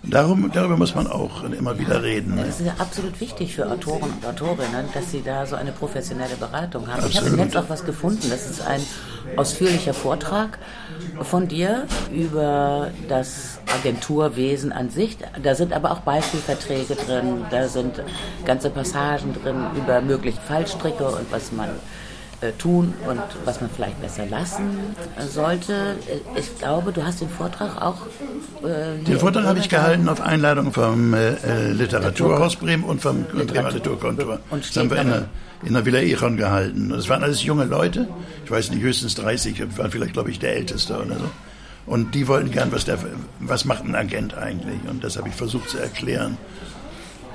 Darum, 0.08 0.52
darüber 0.54 0.78
muss 0.78 0.94
man 0.96 1.08
auch 1.08 1.44
immer 1.44 1.78
wieder 1.80 2.04
reden. 2.04 2.36
Ne? 2.36 2.46
Das 2.46 2.60
ist 2.60 2.65
ja 2.65 2.76
absolut 2.78 3.20
wichtig 3.20 3.56
für 3.56 3.70
Autoren 3.70 4.12
und 4.12 4.26
Autorinnen, 4.26 4.86
dass 4.94 5.12
sie 5.12 5.22
da 5.24 5.46
so 5.46 5.56
eine 5.56 5.72
professionelle 5.72 6.36
Beratung 6.36 6.88
haben. 6.88 7.04
Absolut. 7.04 7.12
Ich 7.12 7.18
habe 7.20 7.30
im 7.30 7.36
Netz 7.38 7.56
auch 7.56 7.70
was 7.70 7.86
gefunden. 7.86 8.30
Das 8.30 8.50
ist 8.50 8.62
ein 8.65 8.82
ausführlicher 9.36 9.94
Vortrag 9.94 10.60
von 11.22 11.48
dir 11.48 11.88
über 12.12 12.91
das 13.10 13.60
Agenturwesen 13.80 14.72
an 14.72 14.89
sich. 14.89 15.18
Da 15.41 15.56
sind 15.56 15.74
aber 15.74 15.91
auch 15.91 16.00
Beispielverträge 16.00 16.96
drin, 16.96 17.46
da 17.50 17.68
sind 17.68 18.02
ganze 18.46 18.70
Passagen 18.70 19.34
drin 19.34 19.65
über 19.76 20.02
mögliche 20.02 20.39
Fallstricke 20.39 21.08
und 21.08 21.32
was 21.32 21.52
man 21.52 21.70
tun 22.53 22.93
und 23.08 23.21
was 23.45 23.62
man 23.62 23.69
vielleicht 23.69 24.01
besser 24.01 24.25
lassen 24.25 24.95
sollte. 25.29 25.95
Ich 26.36 26.58
glaube, 26.58 26.91
du 26.91 27.03
hast 27.03 27.21
den 27.21 27.29
Vortrag 27.29 27.81
auch. 27.81 28.08
Äh, 28.63 29.03
den 29.03 29.19
Vortrag 29.19 29.45
habe 29.45 29.60
ich 29.60 29.69
gehalten 29.69 30.10
auf 30.10 30.21
Einladung 30.21 30.73
vom 30.73 31.13
äh, 31.13 31.34
äh 31.34 31.71
Literaturhaus 31.71 32.55
Bremen 32.55 32.84
und 32.84 33.01
vom 33.01 33.23
Bremer 33.23 33.71
Literaturkontor. 33.71 34.39
Und 34.49 34.67
das 34.67 34.75
haben 34.77 34.89
wir 34.89 35.01
in 35.01 35.08
der, 35.08 35.27
in 35.63 35.73
der 35.73 35.86
Villa 35.86 35.99
Echon 35.99 36.38
gehalten. 36.38 36.89
Das 36.89 37.10
waren 37.10 37.23
alles 37.23 37.43
junge 37.43 37.65
Leute. 37.65 38.08
Ich 38.43 38.51
weiß 38.51 38.71
nicht, 38.71 38.81
höchstens 38.81 39.15
30. 39.15 39.60
Ich 39.60 39.77
war 39.77 39.89
vielleicht, 39.89 40.13
glaube 40.13 40.31
ich, 40.31 40.39
der 40.39 40.55
Älteste 40.55 40.95
oder 40.95 41.15
so. 41.15 41.29
Und 41.86 42.15
die 42.15 42.27
wollten 42.27 42.51
gern, 42.51 42.71
was, 42.71 42.86
der, 42.86 42.97
was 43.39 43.65
macht 43.65 43.84
ein 43.84 43.95
Agent 43.95 44.36
eigentlich? 44.36 44.79
Und 44.89 45.03
das 45.03 45.17
habe 45.17 45.29
ich 45.29 45.36
versucht 45.36 45.69
zu 45.69 45.77
erklären. 45.77 46.38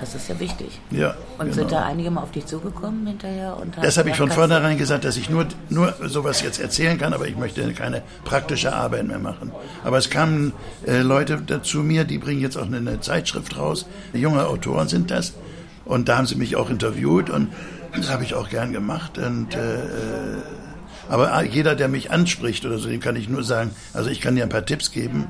Das 0.01 0.15
ist 0.15 0.29
ja 0.29 0.41
wichtig. 0.41 0.81
Ja, 0.91 1.15
und 1.37 1.45
genau. 1.45 1.53
sind 1.53 1.73
da 1.73 1.85
einige 1.85 2.11
mal 2.11 2.23
auf 2.23 2.31
dich 2.31 2.47
zugekommen 2.47 3.07
hinterher? 3.07 3.57
Und 3.61 3.77
das 3.83 3.99
habe 3.99 4.09
ich 4.09 4.17
von 4.17 4.31
vornherein 4.31 4.79
gesagt, 4.79 5.05
dass 5.05 5.19
ich 5.19 5.29
nur, 5.29 5.47
nur 5.69 5.95
sowas 6.07 6.41
jetzt 6.41 6.59
erzählen 6.59 6.97
kann, 6.97 7.13
aber 7.13 7.29
ich 7.29 7.37
möchte 7.37 7.71
keine 7.75 8.03
praktische 8.25 8.73
Arbeit 8.75 9.07
mehr 9.07 9.19
machen. 9.19 9.53
Aber 9.85 9.99
es 9.99 10.09
kamen 10.09 10.55
äh, 10.87 11.03
Leute 11.03 11.43
dazu 11.47 11.79
mir, 11.79 12.05
die 12.05 12.17
bringen 12.17 12.41
jetzt 12.41 12.57
auch 12.57 12.67
eine, 12.67 12.79
eine 12.79 13.01
Zeitschrift 13.01 13.59
raus. 13.59 13.87
Junge 14.15 14.47
Autoren 14.47 14.89
sind 14.89 15.11
das. 15.11 15.35
Und 15.85 16.09
da 16.09 16.17
haben 16.17 16.27
sie 16.27 16.37
mich 16.37 16.57
auch 16.57 16.71
interviewt 16.71 17.29
und 17.29 17.49
das 17.95 18.11
habe 18.11 18.25
ich 18.25 18.35
auch 18.35 18.49
gern 18.49 18.73
gemacht. 18.73 19.19
Und 19.19 19.55
äh, 19.55 19.59
aber 21.11 21.43
jeder, 21.43 21.75
der 21.75 21.89
mich 21.89 22.13
anspricht 22.13 22.65
oder 22.65 22.79
so, 22.79 22.89
dem 22.89 23.01
kann 23.01 23.17
ich 23.17 23.29
nur 23.29 23.43
sagen, 23.43 23.73
also 23.93 24.09
ich 24.09 24.21
kann 24.21 24.37
dir 24.37 24.45
ein 24.45 24.49
paar 24.49 24.65
Tipps 24.65 24.93
geben, 24.93 25.27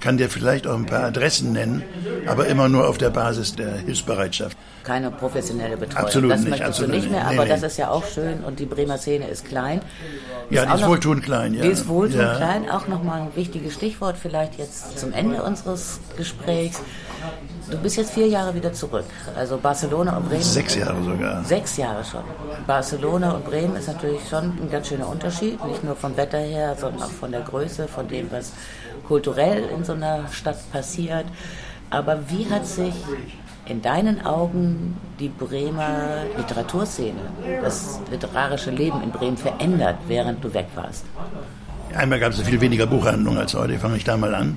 kann 0.00 0.16
dir 0.18 0.28
vielleicht 0.28 0.66
auch 0.66 0.76
ein 0.76 0.86
paar 0.86 1.04
Adressen 1.04 1.52
nennen, 1.52 1.82
aber 2.26 2.46
immer 2.46 2.68
nur 2.68 2.88
auf 2.88 2.98
der 2.98 3.10
Basis 3.10 3.56
der 3.56 3.76
Hilfsbereitschaft. 3.76 4.56
Keine 4.84 5.10
professionelle 5.10 5.76
Betreuung. 5.76 6.04
Absolut 6.04 6.30
das 6.30 6.40
nicht. 6.42 6.62
absolut 6.62 6.94
nicht 6.94 7.10
mehr, 7.10 7.26
aber 7.26 7.44
nee. 7.44 7.48
das 7.48 7.62
ist 7.62 7.78
ja 7.78 7.90
auch 7.90 8.04
schön 8.04 8.44
und 8.44 8.60
die 8.60 8.66
Bremer 8.66 8.98
Szene 8.98 9.28
ist 9.28 9.46
klein. 9.46 9.80
Ist 10.50 10.56
ja, 10.56 10.66
die 10.66 10.80
ist 10.82 10.86
wohltuend 10.86 11.22
klein. 11.22 11.54
Ja. 11.54 11.62
Die 11.62 11.68
ist 11.68 11.88
wohltuend 11.88 12.22
ja. 12.22 12.36
klein. 12.36 12.68
Auch 12.68 12.86
nochmal 12.86 13.22
ein 13.22 13.34
wichtiges 13.34 13.74
Stichwort 13.74 14.16
vielleicht 14.18 14.58
jetzt 14.58 14.98
zum 14.98 15.12
Ende 15.12 15.42
unseres 15.42 16.00
Gesprächs. 16.18 16.82
Du 17.70 17.78
bist 17.78 17.96
jetzt 17.96 18.12
vier 18.12 18.28
Jahre 18.28 18.54
wieder 18.54 18.74
zurück. 18.74 19.06
Also 19.34 19.56
Barcelona 19.56 20.18
und 20.18 20.28
Bremen. 20.28 20.42
Sechs 20.42 20.74
Jahre 20.74 21.02
sogar. 21.02 21.42
Sechs 21.44 21.76
Jahre 21.78 22.04
schon. 22.04 22.22
Barcelona 22.66 23.32
und 23.32 23.44
Bremen 23.46 23.76
ist 23.76 23.88
natürlich 23.88 24.20
schon 24.28 24.44
ein 24.44 24.68
ganz 24.70 24.88
schöner 24.88 25.08
Unterschied. 25.08 25.64
Nicht 25.64 25.82
nur 25.82 25.96
vom 25.96 26.14
Wetter 26.16 26.38
her, 26.38 26.76
sondern 26.78 27.04
auch 27.04 27.10
von 27.10 27.32
der 27.32 27.40
Größe, 27.40 27.88
von 27.88 28.06
dem, 28.06 28.30
was 28.30 28.52
kulturell 29.06 29.64
in 29.74 29.83
so 29.84 29.92
einer 29.92 30.28
Stadt 30.32 30.58
passiert. 30.72 31.26
Aber 31.90 32.18
wie 32.28 32.48
hat 32.50 32.66
sich 32.66 32.94
in 33.66 33.80
deinen 33.80 34.24
Augen 34.24 34.96
die 35.18 35.28
Bremer 35.28 36.24
Literaturszene, 36.36 37.20
das 37.62 38.00
literarische 38.10 38.70
Leben 38.70 39.02
in 39.02 39.10
Bremen 39.10 39.36
verändert, 39.36 39.96
während 40.08 40.42
du 40.44 40.52
weg 40.52 40.66
warst? 40.74 41.04
Einmal 41.94 42.18
gab 42.18 42.32
es 42.32 42.40
viel 42.40 42.60
weniger 42.60 42.86
Buchhandlungen 42.86 43.38
als 43.38 43.54
heute, 43.54 43.78
fange 43.78 43.96
ich 43.96 44.04
da 44.04 44.16
mal 44.16 44.34
an. 44.34 44.56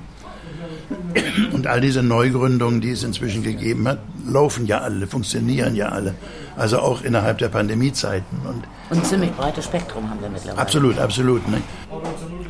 Und 1.52 1.66
all 1.66 1.80
diese 1.80 2.02
Neugründungen, 2.02 2.80
die 2.80 2.90
es 2.90 3.02
inzwischen 3.02 3.42
gegeben 3.42 3.86
hat, 3.86 3.98
laufen 4.26 4.66
ja 4.66 4.78
alle, 4.78 5.06
funktionieren 5.06 5.74
ja 5.74 5.90
alle. 5.90 6.14
Also 6.56 6.78
auch 6.80 7.02
innerhalb 7.02 7.38
der 7.38 7.48
Pandemiezeiten. 7.48 8.38
Und, 8.44 8.64
und 8.90 8.98
ein 8.98 9.04
ziemlich 9.04 9.30
breites 9.32 9.66
Spektrum 9.66 10.08
haben 10.08 10.20
wir 10.20 10.28
mittlerweile. 10.28 10.60
Absolut, 10.60 10.98
absolut. 10.98 11.46
Ne? 11.48 11.62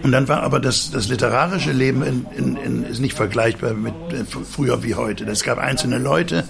Und 0.09 0.13
dann 0.13 0.27
war 0.27 0.43
aber 0.43 0.59
das, 0.59 0.91
das 0.91 1.09
literarische 1.09 1.71
Leben 1.71 2.03
in, 2.03 2.27
in, 2.35 2.57
in, 2.57 2.85
ist 2.85 2.99
nicht 2.99 3.13
vergleichbar 3.13 3.75
mit 3.75 3.93
äh, 4.11 4.25
früher 4.25 4.83
wie 4.83 4.95
heute. 4.95 5.27
Es 5.27 5.43
gab 5.43 5.59
einzelne 5.59 5.99
Leute, 5.99 6.45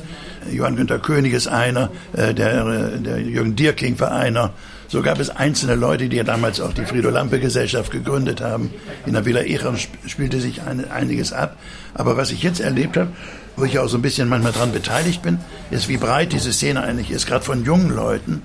Johann 0.48 0.76
Günther 0.76 1.00
König 1.00 1.32
ist 1.32 1.48
einer, 1.48 1.90
äh, 2.12 2.34
der, 2.34 2.98
der 2.98 3.18
Jürgen 3.18 3.56
Dierking 3.56 3.98
war 3.98 4.12
einer. 4.12 4.52
So 4.86 5.02
gab 5.02 5.18
es 5.18 5.30
einzelne 5.30 5.74
Leute, 5.74 6.08
die 6.08 6.18
ja 6.18 6.22
damals 6.22 6.60
auch 6.60 6.72
die 6.72 6.84
Frido-Lampe-Gesellschaft 6.84 7.90
gegründet 7.90 8.40
haben. 8.40 8.70
In 9.06 9.14
der 9.14 9.24
Villa 9.24 9.40
Echern 9.40 9.76
spielte 10.06 10.40
sich 10.40 10.62
ein, 10.62 10.88
einiges 10.88 11.32
ab. 11.32 11.56
Aber 11.94 12.16
was 12.16 12.30
ich 12.30 12.44
jetzt 12.44 12.60
erlebt 12.60 12.96
habe, 12.96 13.10
wo 13.56 13.64
ich 13.64 13.80
auch 13.80 13.88
so 13.88 13.98
ein 13.98 14.02
bisschen 14.02 14.28
manchmal 14.28 14.52
daran 14.52 14.70
beteiligt 14.70 15.20
bin, 15.20 15.40
ist, 15.72 15.88
wie 15.88 15.96
breit 15.96 16.32
diese 16.32 16.52
Szene 16.52 16.80
eigentlich 16.84 17.10
ist, 17.10 17.26
gerade 17.26 17.44
von 17.44 17.64
jungen 17.64 17.90
Leuten, 17.90 18.40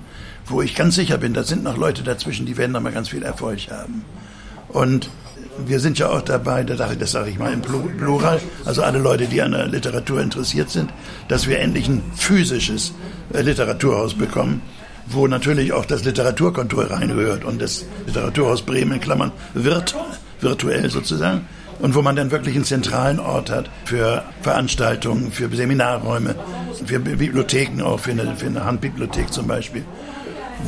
wo 0.46 0.60
ich 0.60 0.74
ganz 0.74 0.96
sicher 0.96 1.18
bin, 1.18 1.34
da 1.34 1.44
sind 1.44 1.62
noch 1.62 1.76
Leute 1.76 2.02
dazwischen, 2.02 2.46
die 2.46 2.56
werden 2.56 2.72
da 2.72 2.80
mal 2.80 2.90
ganz 2.90 3.10
viel 3.10 3.22
Erfolg 3.22 3.70
haben. 3.70 4.04
Und 4.74 5.08
wir 5.64 5.78
sind 5.78 6.00
ja 6.00 6.08
auch 6.08 6.22
dabei, 6.22 6.64
das 6.64 7.12
sage 7.12 7.30
ich 7.30 7.38
mal 7.38 7.52
im 7.52 7.62
Plural, 7.62 8.40
also 8.64 8.82
alle 8.82 8.98
Leute, 8.98 9.26
die 9.26 9.40
an 9.40 9.52
der 9.52 9.68
Literatur 9.68 10.20
interessiert 10.20 10.68
sind, 10.68 10.90
dass 11.28 11.46
wir 11.46 11.60
endlich 11.60 11.88
ein 11.88 12.02
physisches 12.16 12.92
äh, 13.32 13.40
Literaturhaus 13.40 14.14
bekommen, 14.14 14.62
wo 15.06 15.28
natürlich 15.28 15.72
auch 15.72 15.84
das 15.84 16.04
Literaturkontor 16.04 16.90
reingehört 16.90 17.44
und 17.44 17.62
das 17.62 17.84
Literaturhaus 18.04 18.62
Bremen 18.62 18.94
in 18.94 19.00
Klammern 19.00 19.30
wird, 19.54 19.94
virtuell 20.40 20.90
sozusagen, 20.90 21.46
und 21.78 21.94
wo 21.94 22.02
man 22.02 22.16
dann 22.16 22.32
wirklich 22.32 22.56
einen 22.56 22.64
zentralen 22.64 23.20
Ort 23.20 23.50
hat 23.50 23.70
für 23.84 24.24
Veranstaltungen, 24.42 25.30
für 25.30 25.48
Seminarräume, 25.54 26.34
für 26.84 26.98
Bibliotheken 26.98 27.80
auch, 27.80 28.00
für 28.00 28.10
eine, 28.10 28.34
für 28.36 28.46
eine 28.46 28.64
Handbibliothek 28.64 29.32
zum 29.32 29.46
Beispiel 29.46 29.84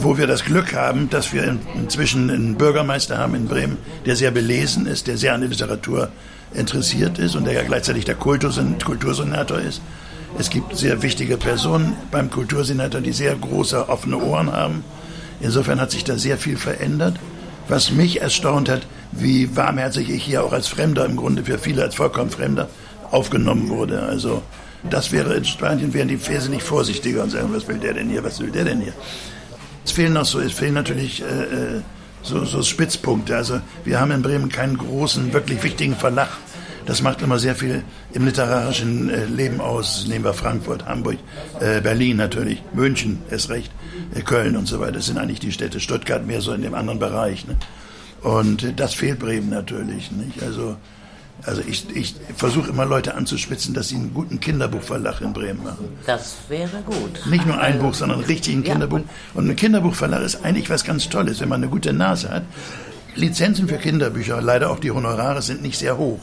wo 0.00 0.18
wir 0.18 0.26
das 0.26 0.44
Glück 0.44 0.74
haben, 0.74 1.08
dass 1.10 1.32
wir 1.32 1.56
inzwischen 1.74 2.30
einen 2.30 2.56
Bürgermeister 2.56 3.18
haben 3.18 3.34
in 3.34 3.46
Bremen, 3.46 3.78
der 4.04 4.16
sehr 4.16 4.30
belesen 4.30 4.86
ist, 4.86 5.06
der 5.06 5.16
sehr 5.16 5.34
an 5.34 5.40
der 5.40 5.50
Literatur 5.50 6.08
interessiert 6.54 7.18
ist 7.18 7.34
und 7.34 7.44
der 7.44 7.54
ja 7.54 7.62
gleichzeitig 7.62 8.04
der 8.04 8.14
Kultursenator 8.14 9.58
ist. 9.58 9.80
Es 10.38 10.50
gibt 10.50 10.76
sehr 10.76 11.02
wichtige 11.02 11.36
Personen 11.36 11.96
beim 12.10 12.30
Kultursenator, 12.30 13.00
die 13.00 13.12
sehr 13.12 13.34
große 13.34 13.88
offene 13.88 14.18
Ohren 14.18 14.52
haben. 14.52 14.84
Insofern 15.40 15.80
hat 15.80 15.90
sich 15.90 16.04
da 16.04 16.18
sehr 16.18 16.36
viel 16.36 16.56
verändert. 16.56 17.16
Was 17.68 17.90
mich 17.90 18.20
erstaunt 18.20 18.68
hat, 18.68 18.86
wie 19.12 19.56
warmherzig 19.56 20.10
ich 20.10 20.22
hier 20.22 20.44
auch 20.44 20.52
als 20.52 20.68
Fremder, 20.68 21.04
im 21.04 21.16
Grunde 21.16 21.44
für 21.44 21.58
viele 21.58 21.82
als 21.82 21.94
vollkommen 21.94 22.30
Fremder, 22.30 22.68
aufgenommen 23.10 23.68
wurde. 23.68 24.02
Also 24.02 24.42
das 24.88 25.10
wäre 25.10 25.34
in 25.34 25.44
Spanien, 25.44 25.94
wären 25.94 26.08
die 26.08 26.28
wesentlich 26.28 26.62
vorsichtiger 26.62 27.22
und 27.22 27.30
sagen, 27.30 27.48
was 27.52 27.66
will 27.66 27.78
der 27.78 27.94
denn 27.94 28.08
hier, 28.08 28.22
was 28.22 28.40
will 28.40 28.50
der 28.50 28.64
denn 28.64 28.80
hier? 28.80 28.92
Es 29.86 29.92
fehlen 29.92 30.14
noch 30.14 30.24
so, 30.24 30.40
es 30.40 30.52
fehlen 30.52 30.74
natürlich 30.74 31.22
äh, 31.22 31.76
äh, 31.76 31.80
so, 32.20 32.44
so 32.44 32.60
Spitzpunkte. 32.60 33.36
Also 33.36 33.60
wir 33.84 34.00
haben 34.00 34.10
in 34.10 34.20
Bremen 34.20 34.48
keinen 34.48 34.76
großen, 34.76 35.32
wirklich 35.32 35.62
wichtigen 35.62 35.94
Verlag. 35.94 36.28
Das 36.86 37.02
macht 37.02 37.22
immer 37.22 37.38
sehr 37.38 37.54
viel 37.54 37.84
im 38.12 38.24
literarischen 38.24 39.08
äh, 39.08 39.26
Leben 39.26 39.60
aus. 39.60 40.06
Nehmen 40.08 40.24
wir 40.24 40.34
Frankfurt, 40.34 40.86
Hamburg, 40.86 41.18
äh, 41.60 41.80
Berlin 41.80 42.16
natürlich, 42.16 42.62
München 42.74 43.22
ist 43.30 43.48
recht, 43.48 43.70
Köln 44.24 44.56
und 44.56 44.66
so 44.66 44.80
weiter. 44.80 44.92
Das 44.92 45.06
sind 45.06 45.18
eigentlich 45.18 45.40
die 45.40 45.52
Städte. 45.52 45.78
Stuttgart 45.78 46.26
mehr 46.26 46.40
so 46.40 46.52
in 46.52 46.62
dem 46.62 46.74
anderen 46.74 46.98
Bereich. 46.98 47.46
Ne? 47.46 47.56
Und 48.22 48.80
das 48.80 48.94
fehlt 48.94 49.20
Bremen 49.20 49.50
natürlich. 49.50 50.10
Nicht? 50.10 50.42
Also 50.42 50.76
also 51.46 51.62
ich, 51.66 51.86
ich 51.94 52.14
versuche 52.36 52.70
immer 52.70 52.84
Leute 52.84 53.14
anzuspitzen, 53.14 53.72
dass 53.72 53.88
sie 53.88 53.96
einen 53.96 54.12
guten 54.12 54.40
Kinderbuchverlag 54.40 55.20
in 55.20 55.32
Bremen 55.32 55.62
machen. 55.62 55.88
Das 56.04 56.36
wäre 56.48 56.82
gut. 56.84 57.24
Nicht 57.26 57.46
nur 57.46 57.58
ein 57.58 57.78
Buch, 57.78 57.94
sondern 57.94 58.18
einen 58.18 58.26
richtigen 58.26 58.64
Kinderbuch. 58.64 59.00
Und 59.34 59.48
ein 59.48 59.56
Kinderbuchverlag 59.56 60.22
ist 60.22 60.44
eigentlich 60.44 60.68
was 60.70 60.84
ganz 60.84 61.08
Tolles, 61.08 61.40
wenn 61.40 61.48
man 61.48 61.62
eine 61.62 61.70
gute 61.70 61.92
Nase 61.92 62.30
hat. 62.30 62.42
Lizenzen 63.14 63.68
für 63.68 63.78
Kinderbücher, 63.78 64.42
leider 64.42 64.70
auch 64.70 64.80
die 64.80 64.90
Honorare, 64.90 65.40
sind 65.40 65.62
nicht 65.62 65.78
sehr 65.78 65.96
hoch. 65.96 66.20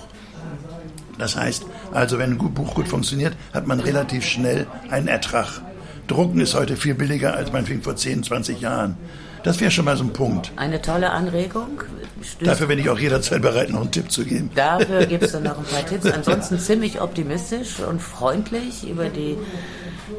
Das 1.17 1.37
heißt, 1.37 1.65
also 1.91 2.19
wenn 2.19 2.31
ein 2.31 2.37
Buch 2.37 2.75
gut 2.75 2.87
funktioniert, 2.87 3.35
hat 3.53 3.65
man 3.65 3.79
relativ 3.79 4.25
schnell 4.25 4.67
einen 4.89 5.07
Ertrag. 5.07 5.61
Drucken 6.07 6.41
ist 6.41 6.53
heute 6.53 6.75
viel 6.75 6.95
billiger 6.95 7.33
als 7.33 7.51
meinetwegen 7.51 7.81
vor 7.81 7.95
10, 7.95 8.23
20 8.23 8.59
Jahren. 8.59 8.97
Das 9.43 9.59
wäre 9.59 9.71
schon 9.71 9.85
mal 9.85 9.97
so 9.97 10.05
ein 10.05 10.13
Punkt. 10.13 10.51
Eine 10.55 10.81
tolle 10.81 11.11
Anregung. 11.11 11.81
Stößt 12.21 12.49
Dafür 12.49 12.67
bin 12.67 12.79
ich 12.79 12.89
auch 12.89 12.97
jederzeit 12.97 13.41
bereit, 13.41 13.69
noch 13.69 13.81
einen 13.81 13.91
Tipp 13.91 14.09
zu 14.09 14.23
geben. 14.23 14.49
Dafür 14.55 15.05
gibst 15.05 15.33
du 15.33 15.41
noch 15.41 15.57
ein 15.57 15.65
paar 15.65 15.85
Tipps. 15.85 16.05
Ansonsten 16.05 16.57
ziemlich 16.59 17.01
optimistisch 17.01 17.79
und 17.79 18.01
freundlich 18.01 18.89
über 18.89 19.09
die 19.09 19.37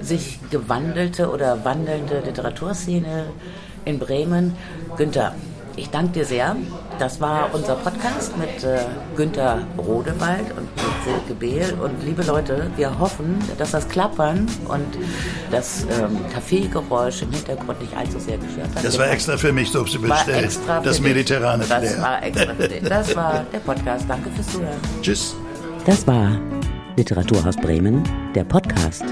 sich 0.03 0.39
gewandelte 0.51 1.31
oder 1.31 1.65
wandelnde 1.65 2.21
Literaturszene 2.21 3.27
in 3.87 3.99
Bremen. 3.99 4.55
Günther, 4.97 5.35
ich 5.77 5.89
danke 5.91 6.13
dir 6.13 6.25
sehr. 6.27 6.57
Das 6.99 7.21
war 7.21 7.51
unser 7.53 7.75
Podcast 7.75 8.37
mit 8.37 8.63
äh, 8.63 8.79
Günter 9.17 9.67
Rodewald 9.79 10.51
und 10.57 10.69
mit 10.77 10.95
Silke 11.05 11.35
Behl. 11.35 11.75
Und 11.83 12.05
liebe 12.05 12.23
Leute, 12.23 12.71
wir 12.77 12.99
hoffen, 12.99 13.39
dass 13.59 13.73
das 13.73 13.89
Klappern 13.89 14.47
und 14.69 14.99
das 15.51 15.85
ähm, 15.85 16.19
Kaffeegeräusch 16.33 17.23
im 17.23 17.33
Hintergrund 17.33 17.81
nicht 17.81 17.97
allzu 17.97 18.19
sehr 18.19 18.39
gestört 18.39 18.69
hat. 18.75 18.85
Das 18.85 18.99
war 18.99 19.11
extra 19.11 19.37
für 19.37 19.53
mich 19.53 19.71
so 19.71 19.83
bestellt. 19.83 20.59
Das 20.83 21.01
mediterrane 21.01 21.65
Flair. 21.65 21.81
Das 21.81 22.01
war 22.01 22.23
extra 22.23 22.55
für 22.55 22.69
dich. 22.69 22.83
Das 22.83 23.17
war 23.17 23.45
der 23.53 23.59
Podcast. 23.59 24.05
Danke 24.09 24.31
fürs 24.31 24.49
Zuhören. 24.49 24.79
Tschüss. 25.03 25.35
Das 25.85 26.07
war 26.07 26.39
Literaturhaus 26.97 27.57
Bremen, 27.57 28.03
der 28.35 28.45
Podcast. 28.45 29.05